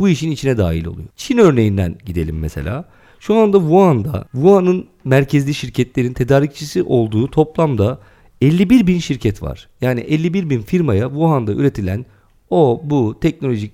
[0.00, 1.08] bu işin içine dahil oluyor.
[1.16, 2.84] Çin örneğinden gidelim mesela.
[3.20, 7.98] Şu anda Wuhan'da, Wuhan'ın merkezli şirketlerin tedarikçisi olduğu toplamda
[8.40, 9.68] 51 bin şirket var.
[9.80, 12.06] Yani 51 bin firmaya Wuhan'da üretilen
[12.50, 13.72] o bu teknolojik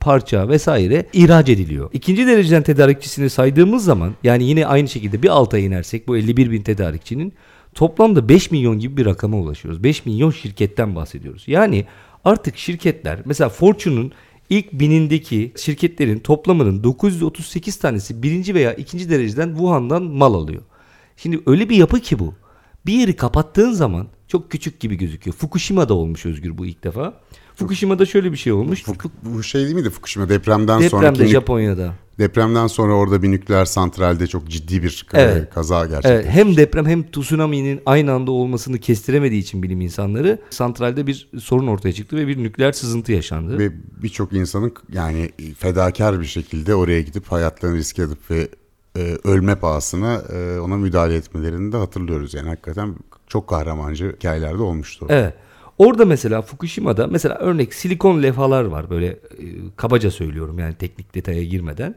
[0.00, 1.90] parça vesaire ihraç ediliyor.
[1.92, 6.62] İkinci dereceden tedarikçisini saydığımız zaman yani yine aynı şekilde bir alta inersek bu 51 bin
[6.62, 7.32] tedarikçinin
[7.74, 9.84] toplamda 5 milyon gibi bir rakama ulaşıyoruz.
[9.84, 11.44] 5 milyon şirketten bahsediyoruz.
[11.46, 11.84] Yani
[12.24, 14.12] artık şirketler mesela Fortune'un
[14.50, 20.62] ilk binindeki şirketlerin toplamının 938 tanesi birinci veya ikinci dereceden Wuhan'dan mal alıyor.
[21.16, 22.34] Şimdi öyle bir yapı ki bu.
[22.86, 25.36] Bir yeri kapattığın zaman çok küçük gibi gözüküyor.
[25.36, 27.20] Fukushima'da olmuş Özgür bu ilk defa.
[27.56, 28.82] Fukushima'da şöyle bir şey olmuş.
[28.82, 31.94] Fuk- bu şey değil miydi Fukushima depremden Depremde sonraki Japonya'da.
[32.18, 35.50] depremden sonra orada bir nükleer santralde çok ciddi bir Evet.
[35.54, 36.08] kaza gerçekleşti.
[36.08, 41.66] Evet, hem deprem hem tsunami'nin aynı anda olmasını kestiremediği için bilim insanları santralde bir sorun
[41.66, 43.58] ortaya çıktı ve bir nükleer sızıntı yaşandı.
[43.58, 48.48] Ve birçok insanın yani fedakar bir şekilde oraya gidip hayatlarını riske edip ve
[48.98, 52.34] e, ölme pahasına e, ona müdahale etmelerini de hatırlıyoruz.
[52.34, 52.94] Yani hakikaten
[53.26, 55.06] çok kahramanca hikayelerde olmuştu.
[55.08, 55.34] Evet.
[55.78, 59.18] Orada mesela Fukushima'da mesela örnek silikon levhalar var böyle e,
[59.76, 61.94] kabaca söylüyorum yani teknik detaya girmeden.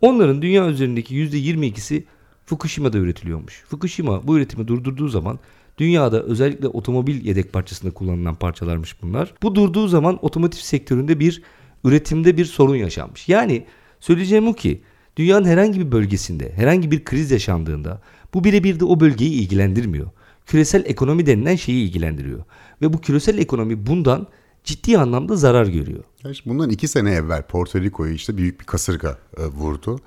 [0.00, 2.02] Onların dünya üzerindeki %22'si
[2.46, 3.64] Fukushima'da üretiliyormuş.
[3.68, 5.38] Fukushima bu üretimi durdurduğu zaman
[5.78, 9.34] dünyada özellikle otomobil yedek parçasında kullanılan parçalarmış bunlar.
[9.42, 11.42] Bu durduğu zaman otomotiv sektöründe bir
[11.84, 13.28] üretimde bir sorun yaşanmış.
[13.28, 13.66] Yani
[14.00, 14.82] söyleyeceğim o ki
[15.16, 18.00] dünyanın herhangi bir bölgesinde herhangi bir kriz yaşandığında
[18.34, 20.10] bu birebir de o bölgeyi ilgilendirmiyor.
[20.46, 22.44] Küresel ekonomi denilen şeyi ilgilendiriyor.
[22.82, 24.26] Ve bu küresel ekonomi bundan
[24.64, 26.04] ciddi anlamda zarar görüyor.
[26.46, 30.00] Bundan iki sene evvel Porto Rico'yu işte büyük bir kasırga e, vurdu.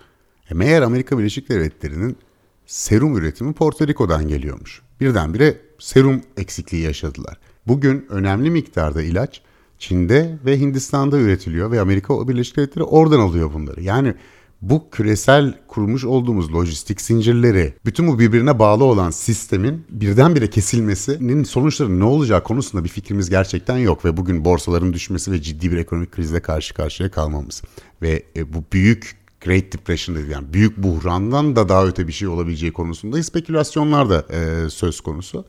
[0.51, 2.17] E, meğer Amerika Birleşik Devletleri'nin
[2.65, 4.81] serum üretimi Porto Rico'dan geliyormuş.
[5.01, 7.37] Birdenbire serum eksikliği yaşadılar.
[7.67, 9.41] Bugün önemli miktarda ilaç
[9.79, 13.83] Çin'de ve Hindistan'da üretiliyor ve Amerika Birleşik Devletleri oradan alıyor bunları.
[13.83, 14.13] Yani
[14.61, 21.99] bu küresel kurmuş olduğumuz lojistik zincirleri, bütün bu birbirine bağlı olan sistemin birdenbire kesilmesinin sonuçları
[21.99, 26.11] ne olacağı konusunda bir fikrimiz gerçekten yok ve bugün borsaların düşmesi ve ciddi bir ekonomik
[26.11, 27.63] krizle karşı karşıya kalmamız
[28.01, 32.27] ve e, bu büyük Great Depression dedi yani büyük buhrandan da daha öte bir şey
[32.27, 35.45] olabileceği konusunda spekülasyonlar da e, söz konusu.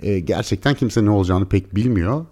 [0.00, 2.26] E, gerçekten kimse ne olacağını pek bilmiyor.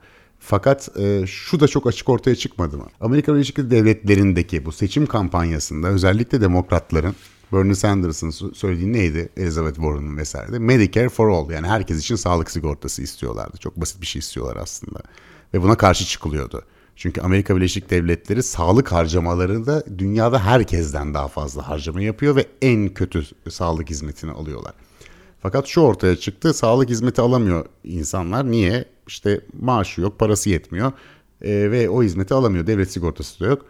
[0.49, 2.87] Fakat e, şu da çok açık ortaya çıkmadı mı?
[3.01, 7.15] Amerika Birleşik Devletleri'ndeki bu seçim kampanyasında özellikle demokratların
[7.53, 9.29] Bernie Sanders'ın söylediği neydi?
[9.37, 10.59] Elizabeth Warren'ın vesaire.
[10.59, 13.57] Medicare for all yani herkes için sağlık sigortası istiyorlardı.
[13.57, 14.99] Çok basit bir şey istiyorlar aslında.
[15.55, 16.63] Ve buna karşı çıkılıyordu.
[16.97, 23.23] Çünkü Amerika Birleşik Devletleri sağlık harcamalarında dünyada herkesten daha fazla harcama yapıyor ve en kötü
[23.51, 24.75] sağlık hizmetini alıyorlar.
[25.41, 26.55] Fakat şu ortaya çıktı.
[26.55, 28.51] Sağlık hizmeti alamıyor insanlar.
[28.51, 28.85] Niye?
[29.07, 30.93] İşte maaşı yok, parası yetmiyor
[31.43, 32.67] e, ve o hizmeti alamıyor.
[32.67, 33.65] Devlet sigortası da yok.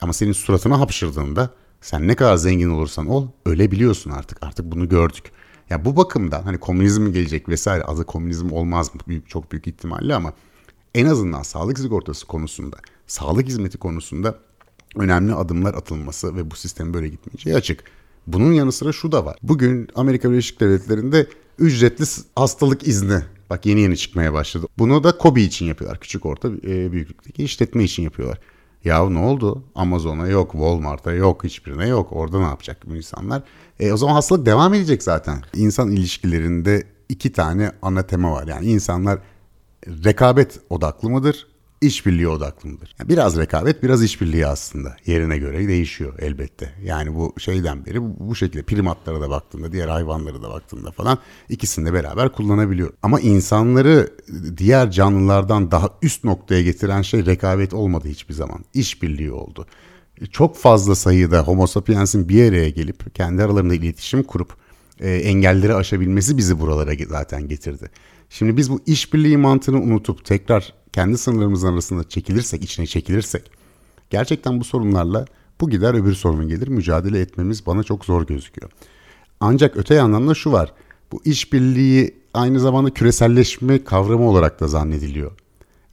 [0.00, 4.42] Ama senin suratına hapşırdığında sen ne kadar zengin olursan ol ölebiliyorsun artık.
[4.42, 5.32] Artık bunu gördük.
[5.70, 9.00] Ya bu bakımdan hani komünizm gelecek vesaire adı komünizm olmaz mı?
[9.08, 10.32] Büyük, çok büyük ihtimalle ama
[10.94, 14.38] en azından sağlık sigortası konusunda, sağlık hizmeti konusunda
[14.96, 17.84] önemli adımlar atılması ve bu sistem böyle gitmeyeceği açık.
[18.26, 19.36] Bunun yanı sıra şu da var.
[19.42, 21.26] Bugün Amerika Birleşik Devletleri'nde
[21.58, 22.04] ücretli
[22.36, 24.66] hastalık izni Bak yeni yeni çıkmaya başladı.
[24.78, 26.00] Bunu da Kobi için yapıyorlar.
[26.00, 28.38] Küçük orta e, büyüklükteki işletme için yapıyorlar.
[28.84, 29.64] Ya ne oldu?
[29.74, 32.08] Amazon'a yok, Walmart'a yok, hiçbirine yok.
[32.12, 33.42] Orada ne yapacak bu insanlar?
[33.80, 35.42] E, o zaman hastalık devam edecek zaten.
[35.54, 38.46] İnsan ilişkilerinde iki tane ana tema var.
[38.46, 39.18] Yani insanlar
[39.86, 41.46] rekabet odaklı mıdır?
[41.82, 42.94] İşbirliği odaklı mıdır?
[42.98, 44.96] Yani biraz rekabet, biraz işbirliği aslında.
[45.06, 46.72] Yerine göre değişiyor elbette.
[46.84, 51.18] Yani bu şeyden beri bu, bu şekilde primatlara da baktığında, diğer hayvanlara da baktığında falan
[51.48, 52.92] ikisini de beraber kullanabiliyor.
[53.02, 54.10] Ama insanları
[54.56, 58.64] diğer canlılardan daha üst noktaya getiren şey rekabet olmadı hiçbir zaman.
[58.74, 59.66] İşbirliği oldu.
[60.30, 64.56] Çok fazla sayıda Homo sapiens'in bir araya gelip kendi aralarında iletişim kurup
[65.00, 67.90] e, engelleri aşabilmesi bizi buralara zaten getirdi.
[68.30, 73.50] Şimdi biz bu işbirliği mantığını unutup tekrar kendi sınırlarımızın arasında çekilirsek, içine çekilirsek
[74.10, 75.24] gerçekten bu sorunlarla
[75.60, 76.68] bu gider öbür sorun gelir.
[76.68, 78.70] Mücadele etmemiz bana çok zor gözüküyor.
[79.40, 80.72] Ancak öte yandan da şu var.
[81.12, 85.32] Bu işbirliği aynı zamanda küreselleşme kavramı olarak da zannediliyor.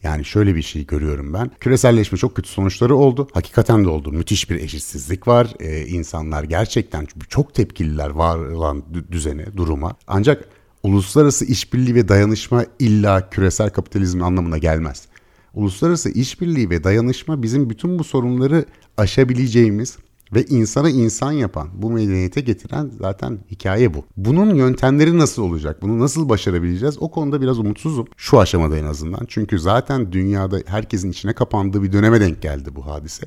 [0.04, 1.52] Yani şöyle bir şey görüyorum ben.
[1.60, 3.28] Küreselleşme çok kötü sonuçları oldu.
[3.34, 4.12] Hakikaten de oldu.
[4.12, 5.54] Müthiş bir eşitsizlik var.
[5.60, 9.96] Ee, insanlar gerçekten çok tepkililer var olan düzene, duruma.
[10.08, 10.46] Ancak
[10.84, 15.08] uluslararası işbirliği ve dayanışma illa küresel kapitalizm anlamına gelmez.
[15.54, 18.66] Uluslararası işbirliği ve dayanışma bizim bütün bu sorunları
[18.98, 19.98] aşabileceğimiz
[20.34, 24.06] ve insana insan yapan, bu medeniyete getiren zaten hikaye bu.
[24.18, 25.82] Bunun yöntemleri nasıl olacak?
[25.82, 26.98] Bunu nasıl başarabileceğiz?
[27.00, 28.08] O konuda biraz umutsuzum.
[28.18, 29.26] Şu aşamada en azından.
[29.28, 33.26] Çünkü zaten dünyada herkesin içine kapandığı bir döneme denk geldi bu hadise.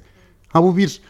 [0.49, 1.01] Ha bu bir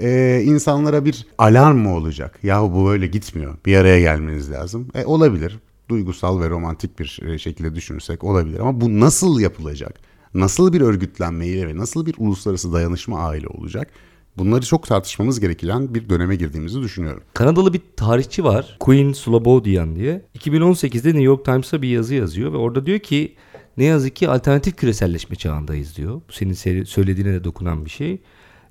[0.00, 2.38] e, insanlara bir alarm mı olacak?
[2.42, 3.56] Yahu bu böyle gitmiyor.
[3.66, 4.88] Bir araya gelmeniz lazım.
[4.94, 8.60] E, olabilir duygusal ve romantik bir e, şekilde düşünürsek olabilir.
[8.60, 10.00] Ama bu nasıl yapılacak?
[10.34, 13.90] Nasıl bir örgütlenmeyle ve nasıl bir uluslararası dayanışma aile olacak?
[14.38, 17.22] Bunları çok tartışmamız gereken bir döneme girdiğimizi düşünüyorum.
[17.34, 18.76] Kanadalı bir tarihçi var.
[18.80, 20.22] Queen Slobodian diye.
[20.38, 23.34] 2018'de New York Times'a bir yazı yazıyor ve orada diyor ki
[23.76, 26.20] ne yazık ki alternatif küreselleşme çağındayız diyor.
[26.28, 28.22] Bu senin söylediğine de dokunan bir şey.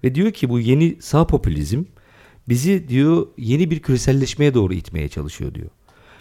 [0.03, 1.83] Ve diyor ki bu yeni sağ popülizm
[2.49, 5.69] bizi diyor yeni bir küreselleşmeye doğru itmeye çalışıyor diyor.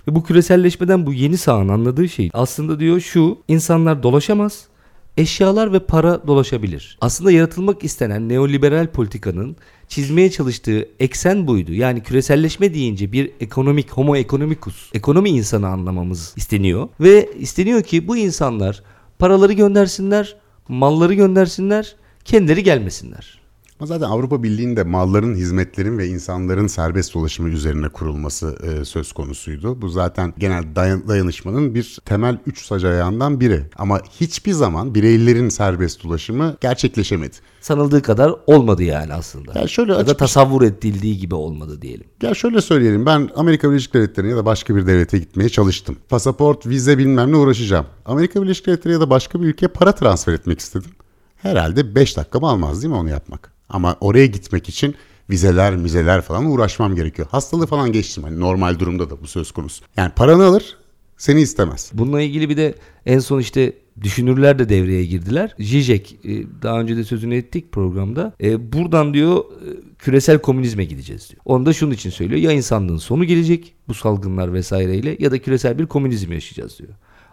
[0.08, 4.68] Ve bu küreselleşmeden bu yeni sağın anladığı şey aslında diyor şu insanlar dolaşamaz
[5.16, 6.98] eşyalar ve para dolaşabilir.
[7.00, 9.56] Aslında yaratılmak istenen neoliberal politikanın
[9.88, 11.72] çizmeye çalıştığı eksen buydu.
[11.72, 16.88] Yani küreselleşme deyince bir ekonomik, homo economicus, ekonomi insanı anlamamız isteniyor.
[17.00, 18.82] Ve isteniyor ki bu insanlar
[19.18, 20.36] paraları göndersinler,
[20.68, 23.43] malları göndersinler, kendileri gelmesinler.
[23.80, 29.82] Ama zaten Avrupa Birliği'nde malların, hizmetlerin ve insanların serbest dolaşımı üzerine kurulması e, söz konusuydu.
[29.82, 33.62] Bu zaten genel dayan, dayanışmanın bir temel üç sac ayağından biri.
[33.76, 37.36] Ama hiçbir zaman bireylerin serbest dolaşımı gerçekleşemedi.
[37.60, 39.60] Sanıldığı kadar olmadı yani aslında.
[39.60, 42.06] Ya şöyle ya da tasavvur edildiği gibi olmadı diyelim.
[42.22, 45.96] Ya şöyle söyleyelim ben Amerika Birleşik Devletleri'ne ya da başka bir devlete gitmeye çalıştım.
[46.08, 47.86] Pasaport, vize bilmem ne uğraşacağım.
[48.04, 50.90] Amerika Birleşik Devletleri ya da başka bir ülkeye para transfer etmek istedim.
[51.36, 53.53] Herhalde 5 dakikamı almaz değil mi onu yapmak?
[53.74, 54.94] Ama oraya gitmek için
[55.30, 57.28] vizeler, mizeler falan uğraşmam gerekiyor.
[57.30, 58.22] Hastalığı falan geçtim.
[58.22, 59.84] Hani normal durumda da bu söz konusu.
[59.96, 60.76] Yani paranı alır,
[61.16, 61.90] seni istemez.
[61.94, 62.74] Bununla ilgili bir de
[63.06, 65.54] en son işte düşünürler de devreye girdiler.
[65.58, 66.28] Zizek e,
[66.62, 68.32] daha önce de sözünü ettik programda.
[68.42, 71.42] E, buradan diyor e, küresel komünizme gideceğiz diyor.
[71.44, 72.40] Onu da şunun için söylüyor.
[72.40, 76.92] Ya insanlığın sonu gelecek bu salgınlar vesaireyle ya da küresel bir komünizm yaşayacağız diyor.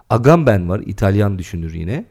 [0.10, 2.06] Agamben var İtalyan düşünür yine.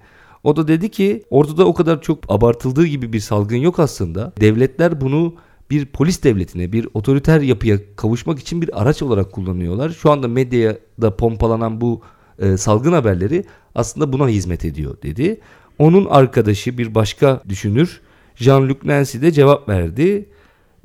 [0.44, 4.32] O da dedi ki ortada o kadar çok abartıldığı gibi bir salgın yok aslında.
[4.40, 5.34] Devletler bunu
[5.70, 9.90] bir polis devletine, bir otoriter yapıya kavuşmak için bir araç olarak kullanıyorlar.
[9.90, 12.00] Şu anda medyada pompalanan bu
[12.38, 15.40] e, salgın haberleri aslında buna hizmet ediyor dedi.
[15.78, 18.00] Onun arkadaşı bir başka düşünür
[18.36, 20.28] Jean-Luc Nancy de cevap verdi.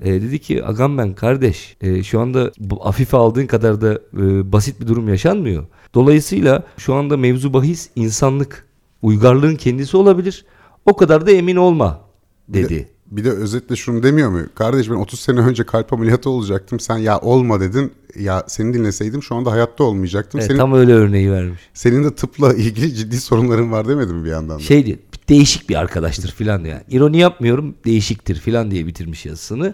[0.03, 4.81] E, dedi ki Agamben kardeş e, şu anda bu afife aldığın kadar da e, basit
[4.81, 5.65] bir durum yaşanmıyor.
[5.93, 8.64] Dolayısıyla şu anda mevzu bahis insanlık
[9.05, 10.45] uygarlığın kendisi olabilir.
[10.85, 12.01] O kadar da emin olma
[12.47, 12.69] dedi.
[12.69, 14.39] Bir de, bir de özetle şunu demiyor mu?
[14.55, 16.79] Kardeş ben 30 sene önce kalp ameliyatı olacaktım.
[16.79, 17.93] Sen ya olma dedin.
[18.19, 20.39] Ya seni dinleseydim şu anda hayatta olmayacaktım.
[20.39, 21.61] Evet, senin, tam öyle örneği vermiş.
[21.73, 24.63] Senin de tıpla ilgili ciddi sorunların var demedim bir yandan da.
[24.63, 26.73] Şey değişik bir arkadaştır filan diyor.
[26.73, 26.83] Yani.
[26.89, 29.73] İroni yapmıyorum değişiktir filan diye bitirmiş yazısını.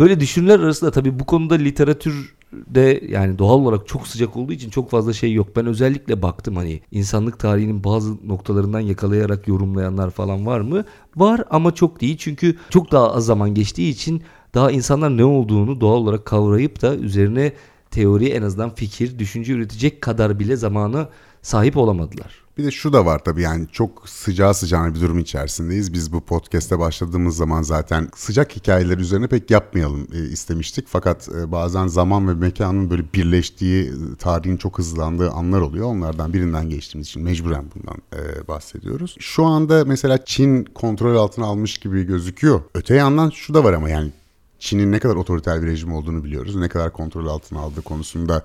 [0.00, 4.70] Böyle düşünürler arasında tabii bu konuda literatür de yani doğal olarak çok sıcak olduğu için
[4.70, 5.56] çok fazla şey yok.
[5.56, 10.84] Ben özellikle baktım hani insanlık tarihinin bazı noktalarından yakalayarak yorumlayanlar falan var mı?
[11.16, 12.16] Var ama çok değil.
[12.18, 14.22] Çünkü çok daha az zaman geçtiği için
[14.54, 17.52] daha insanlar ne olduğunu doğal olarak kavrayıp da üzerine
[17.90, 21.08] teori en azından fikir, düşünce üretecek kadar bile zamana
[21.42, 22.47] sahip olamadılar.
[22.58, 25.92] Bir de şu da var tabii yani çok sıcağı sıcağına bir durum içerisindeyiz.
[25.92, 30.86] Biz bu podcast'e başladığımız zaman zaten sıcak hikayeler üzerine pek yapmayalım e, istemiştik.
[30.88, 35.86] Fakat e, bazen zaman ve mekanın böyle birleştiği, tarihin çok hızlandığı anlar oluyor.
[35.86, 39.16] Onlardan birinden geçtiğimiz için mecburen bundan e, bahsediyoruz.
[39.18, 42.60] Şu anda mesela Çin kontrol altına almış gibi gözüküyor.
[42.74, 44.10] Öte yandan şu da var ama yani
[44.58, 46.56] Çin'in ne kadar otoriter bir rejim olduğunu biliyoruz.
[46.56, 48.42] Ne kadar kontrol altına aldığı konusunda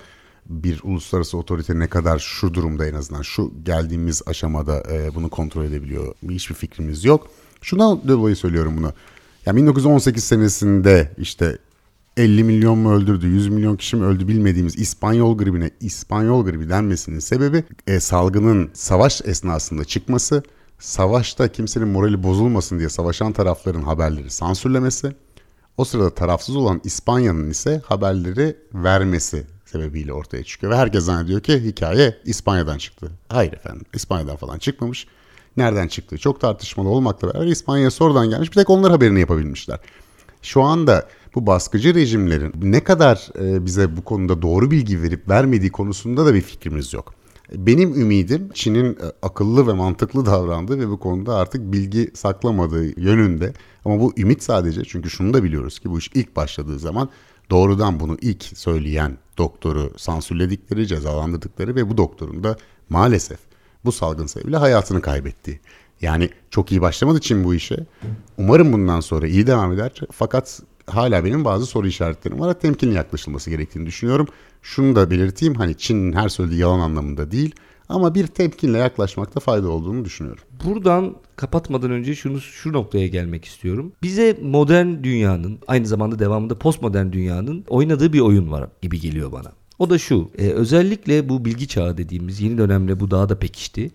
[0.49, 5.65] bir uluslararası otorite ne kadar şu durumda en azından şu geldiğimiz aşamada e, bunu kontrol
[5.65, 7.27] edebiliyor hiçbir fikrimiz yok.
[7.62, 8.93] Şundan dolayı söylüyorum bunu.
[9.45, 11.58] Yani 1918 senesinde işte
[12.17, 17.19] 50 milyon mu öldürdü, 100 milyon kişi mi öldü bilmediğimiz İspanyol gribine İspanyol gribi denmesinin
[17.19, 20.43] sebebi e, salgının savaş esnasında çıkması,
[20.79, 25.15] savaşta kimsenin morali bozulmasın diye savaşan tarafların haberleri sansürlemesi,
[25.77, 30.73] o sırada tarafsız olan İspanya'nın ise haberleri vermesi sebebiyle ortaya çıkıyor.
[30.73, 33.12] Ve herkes zannediyor ki hikaye İspanya'dan çıktı.
[33.29, 35.07] Hayır efendim İspanya'dan falan çıkmamış.
[35.57, 36.17] Nereden çıktı?
[36.17, 38.51] Çok tartışmalı olmakla beraber İspanya'ya sonradan gelmiş.
[38.51, 39.79] Bir tek onlar haberini yapabilmişler.
[40.41, 45.71] Şu anda bu baskıcı rejimlerin ne kadar e, bize bu konuda doğru bilgi verip vermediği
[45.71, 47.13] konusunda da bir fikrimiz yok.
[47.53, 53.53] Benim ümidim Çin'in e, akıllı ve mantıklı davrandığı ve bu konuda artık bilgi saklamadığı yönünde.
[53.86, 57.09] Ama bu ümit sadece çünkü şunu da biliyoruz ki bu iş ilk başladığı zaman
[57.49, 62.58] doğrudan bunu ilk söyleyen doktoru sansürledikleri, cezalandırdıkları ve bu doktorun da
[62.89, 63.39] maalesef
[63.86, 65.60] bu salgın sebebiyle hayatını kaybetti.
[66.01, 67.77] Yani çok iyi başlamadı Çin bu işe.
[68.38, 69.91] Umarım bundan sonra iyi devam eder.
[70.12, 72.60] Fakat hala benim bazı soru işaretlerim var.
[72.60, 74.27] Temkinli yaklaşılması gerektiğini düşünüyorum.
[74.62, 77.56] Şunu da belirteyim hani Çin'in her söylediği yalan anlamında değil.
[77.93, 80.43] Ama bir temkinle yaklaşmakta fayda olduğunu düşünüyorum.
[80.65, 83.91] Buradan kapatmadan önce şunu şu noktaya gelmek istiyorum.
[84.03, 89.51] Bize modern dünyanın aynı zamanda devamında postmodern dünyanın oynadığı bir oyun var gibi geliyor bana.
[89.79, 90.29] O da şu.
[90.38, 93.91] E, özellikle bu bilgi çağı dediğimiz yeni dönemde bu daha da pekişti.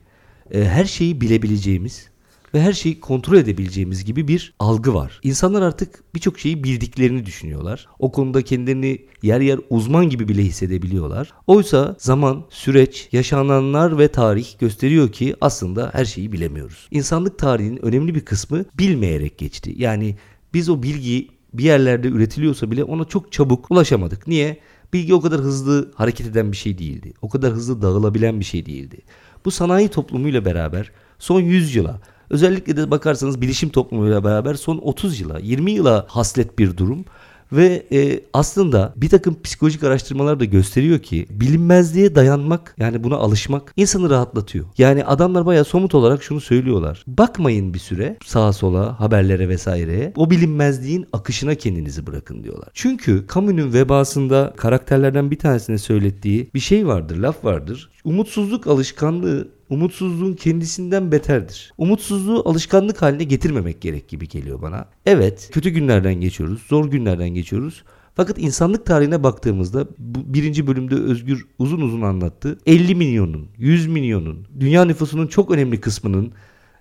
[0.51, 2.09] E, her şeyi bilebileceğimiz
[2.55, 5.21] ve her şeyi kontrol edebileceğimiz gibi bir algı var.
[5.23, 7.89] İnsanlar artık birçok şeyi bildiklerini düşünüyorlar.
[7.99, 11.33] O konuda kendilerini yer yer uzman gibi bile hissedebiliyorlar.
[11.47, 16.89] Oysa zaman, süreç, yaşananlar ve tarih gösteriyor ki aslında her şeyi bilemiyoruz.
[16.91, 19.75] İnsanlık tarihinin önemli bir kısmı bilmeyerek geçti.
[19.77, 20.17] Yani
[20.55, 24.27] biz o bilgiyi bir yerlerde üretiliyorsa bile ona çok çabuk ulaşamadık.
[24.27, 24.59] Niye?
[24.93, 27.13] Bilgi o kadar hızlı hareket eden bir şey değildi.
[27.23, 28.99] O kadar hızlı dağılabilen bir şey değildi.
[29.45, 35.21] Bu sanayi toplumuyla beraber son 100 yıla Özellikle de bakarsanız bilişim toplumuyla beraber son 30
[35.21, 37.05] yıla 20 yıla haslet bir durum.
[37.53, 43.73] Ve e, aslında bir takım psikolojik araştırmalar da gösteriyor ki bilinmezliğe dayanmak yani buna alışmak
[43.77, 44.67] insanı rahatlatıyor.
[44.79, 47.05] Yani adamlar bayağı somut olarak şunu söylüyorlar.
[47.07, 50.13] Bakmayın bir süre sağa sola haberlere vesaireye.
[50.17, 52.69] O bilinmezliğin akışına kendinizi bırakın diyorlar.
[52.75, 57.91] Çünkü kamunun vebasında karakterlerden bir tanesine söylettiği bir şey vardır, laf vardır.
[58.05, 61.73] Umutsuzluk alışkanlığı umutsuzluğun kendisinden beterdir.
[61.79, 64.89] Umutsuzluğu alışkanlık haline getirmemek gerek gibi geliyor bana.
[65.07, 67.85] Evet, kötü günlerden geçiyoruz, zor günlerden geçiyoruz.
[68.15, 72.59] Fakat insanlık tarihine baktığımızda bu birinci bölümde Özgür uzun uzun anlattı.
[72.67, 76.33] 50 milyonun, 100 milyonun, dünya nüfusunun çok önemli kısmının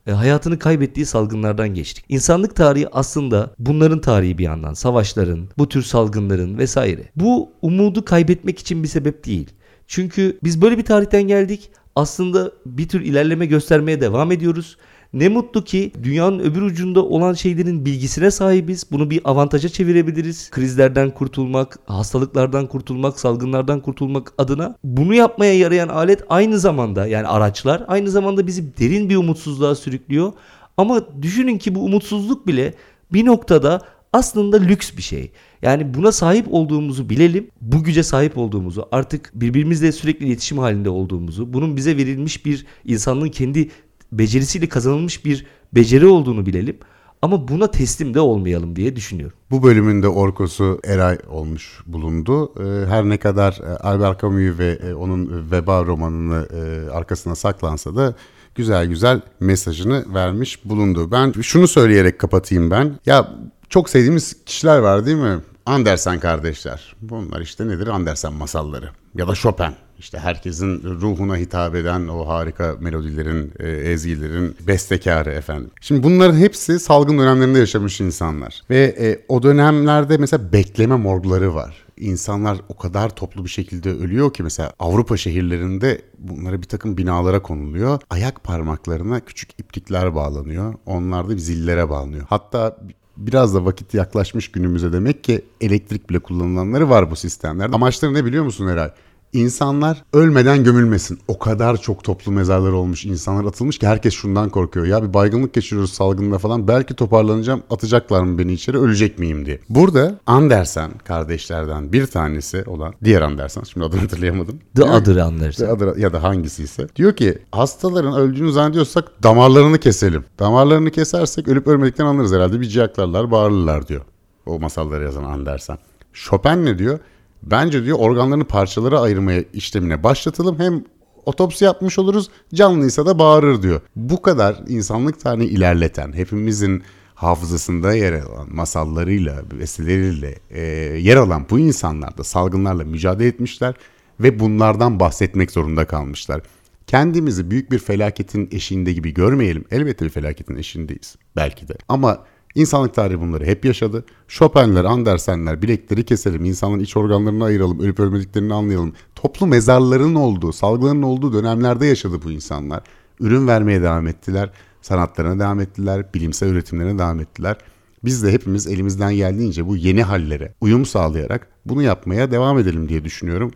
[0.08, 2.06] e, hayatını kaybettiği salgınlardan geçtik.
[2.10, 4.73] İnsanlık tarihi aslında bunların tarihi bir yandan.
[4.73, 7.10] Savaşların, bu tür salgınların vesaire.
[7.15, 9.50] Bu umudu kaybetmek için bir sebep değil.
[9.88, 14.77] Çünkü biz böyle bir tarihten geldik aslında bir tür ilerleme göstermeye devam ediyoruz.
[15.13, 18.91] Ne mutlu ki dünyanın öbür ucunda olan şeylerin bilgisine sahibiz.
[18.91, 20.49] Bunu bir avantaja çevirebiliriz.
[20.49, 24.75] Krizlerden kurtulmak, hastalıklardan kurtulmak, salgınlardan kurtulmak adına.
[24.83, 30.33] Bunu yapmaya yarayan alet aynı zamanda yani araçlar aynı zamanda bizi derin bir umutsuzluğa sürüklüyor.
[30.77, 32.73] Ama düşünün ki bu umutsuzluk bile
[33.13, 33.81] bir noktada
[34.13, 35.31] aslında lüks bir şey.
[35.62, 37.48] Yani buna sahip olduğumuzu bilelim.
[37.62, 43.30] Bu güce sahip olduğumuzu, artık birbirimizle sürekli iletişim halinde olduğumuzu, bunun bize verilmiş bir insanlığın
[43.30, 43.70] kendi
[44.12, 46.78] becerisiyle kazanılmış bir beceri olduğunu bilelim.
[47.22, 49.38] Ama buna teslim de olmayalım diye düşünüyorum.
[49.52, 52.54] Bu bölümün de orkosu Eray olmuş bulundu.
[52.60, 57.96] Ee, her ne kadar e, Albert Camus ve e, onun Veba romanını e, arkasına saklansa
[57.96, 58.15] da
[58.56, 61.12] güzel güzel mesajını vermiş bulundu.
[61.12, 63.00] Ben şunu söyleyerek kapatayım ben.
[63.06, 63.34] Ya
[63.70, 65.39] çok sevdiğimiz kişiler var değil mi?
[65.67, 66.95] Andersen kardeşler.
[67.01, 67.88] Bunlar işte nedir?
[67.88, 68.89] Andersen masalları.
[69.15, 69.73] Ya da Chopin.
[69.99, 75.71] İşte herkesin ruhuna hitap eden o harika melodilerin, e, ezgilerin bestekarı efendim.
[75.82, 78.62] Şimdi bunların hepsi salgın dönemlerinde yaşamış insanlar.
[78.69, 81.86] Ve e, o dönemlerde mesela bekleme morgları var.
[81.97, 87.41] İnsanlar o kadar toplu bir şekilde ölüyor ki mesela Avrupa şehirlerinde bunlara bir takım binalara
[87.41, 87.99] konuluyor.
[88.10, 90.73] Ayak parmaklarına küçük iplikler bağlanıyor.
[90.86, 92.25] Onlar da zillere bağlanıyor.
[92.30, 92.77] Hatta
[93.17, 97.76] biraz da vakit yaklaşmış günümüze demek ki elektrik bile kullanılanları var bu sistemlerde.
[97.76, 98.91] Amaçları ne biliyor musun Eray?
[99.34, 101.19] İnsanlar ölmeden gömülmesin.
[101.28, 104.86] O kadar çok toplu mezarlar olmuş, insanlar atılmış ki herkes şundan korkuyor.
[104.86, 106.67] Ya bir baygınlık geçiriyoruz salgında falan.
[106.67, 109.59] Belki toparlanacağım, atacaklar mı beni içeri, ölecek miyim diye.
[109.69, 114.59] Burada Andersen kardeşlerden bir tanesi olan, diğer Andersen, şimdi adını hatırlayamadım.
[114.75, 115.65] The Other Andersen.
[115.65, 116.88] The Other ya da hangisi ise.
[116.95, 120.25] Diyor ki hastaların öldüğünü zannediyorsak damarlarını keselim.
[120.39, 122.61] Damarlarını kesersek ölüp ölmediklerini anlarız herhalde.
[122.61, 124.01] Bir ciyaklarlar, bağırırlar diyor.
[124.45, 125.78] O masalları yazan Andersen.
[126.13, 126.99] Chopin ne diyor?
[127.43, 130.59] Bence diyor organlarını parçalara ayırmaya işlemine başlatalım.
[130.59, 130.83] Hem
[131.25, 133.81] otopsi yapmış oluruz canlıysa da bağırır diyor.
[133.95, 136.83] Bu kadar insanlık tarihini ilerleten, hepimizin
[137.15, 140.61] hafızasında yer alan masallarıyla, besteleriyle e,
[140.99, 143.75] yer alan bu insanlar da salgınlarla mücadele etmişler
[144.19, 146.41] ve bunlardan bahsetmek zorunda kalmışlar.
[146.88, 149.65] Kendimizi büyük bir felaketin eşiğinde gibi görmeyelim.
[149.71, 151.73] Elbette bir felaketin eşiğindeyiz belki de.
[151.89, 152.25] Ama
[152.58, 154.05] İnsanlık tarihi bunları hep yaşadı.
[154.28, 158.93] Chopin'ler, Andersen'ler, bilekleri keselim, insanların iç organlarını ayıralım, ölüp ölmediklerini anlayalım.
[159.16, 162.84] Toplu mezarların olduğu, salgıların olduğu dönemlerde yaşadı bu insanlar.
[163.20, 164.51] Ürün vermeye devam ettiler,
[164.82, 167.58] sanatlarına devam ettiler, bilimsel üretimlerine devam ettiler.
[168.05, 173.05] Biz de hepimiz elimizden geldiğince bu yeni hallere uyum sağlayarak bunu yapmaya devam edelim diye
[173.05, 173.51] düşünüyorum.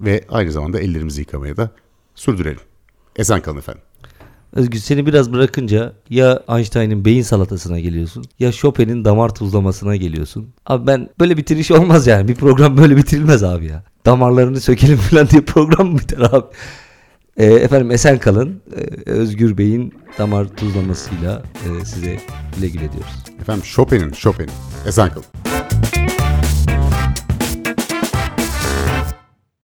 [0.00, 1.70] Ve aynı zamanda ellerimizi yıkamaya da
[2.14, 2.60] sürdürelim.
[3.16, 3.82] Esen kalın efendim.
[4.52, 10.48] Özgür seni biraz bırakınca ya Einstein'ın beyin salatasına geliyorsun ya Chopin'in damar tuzlamasına geliyorsun.
[10.66, 12.28] Abi ben böyle bitiriş olmaz yani.
[12.28, 13.84] Bir program böyle bitirilmez abi ya.
[14.06, 16.46] Damarlarını sökelim falan diye program biter abi?
[17.36, 18.62] E, efendim esen kalın.
[18.76, 22.18] E, Özgür Bey'in damar tuzlamasıyla e, size
[22.56, 23.24] güle güle diyoruz.
[23.40, 24.50] Efendim Chopin'in, Chopin'in.
[24.86, 25.61] Esen kalın.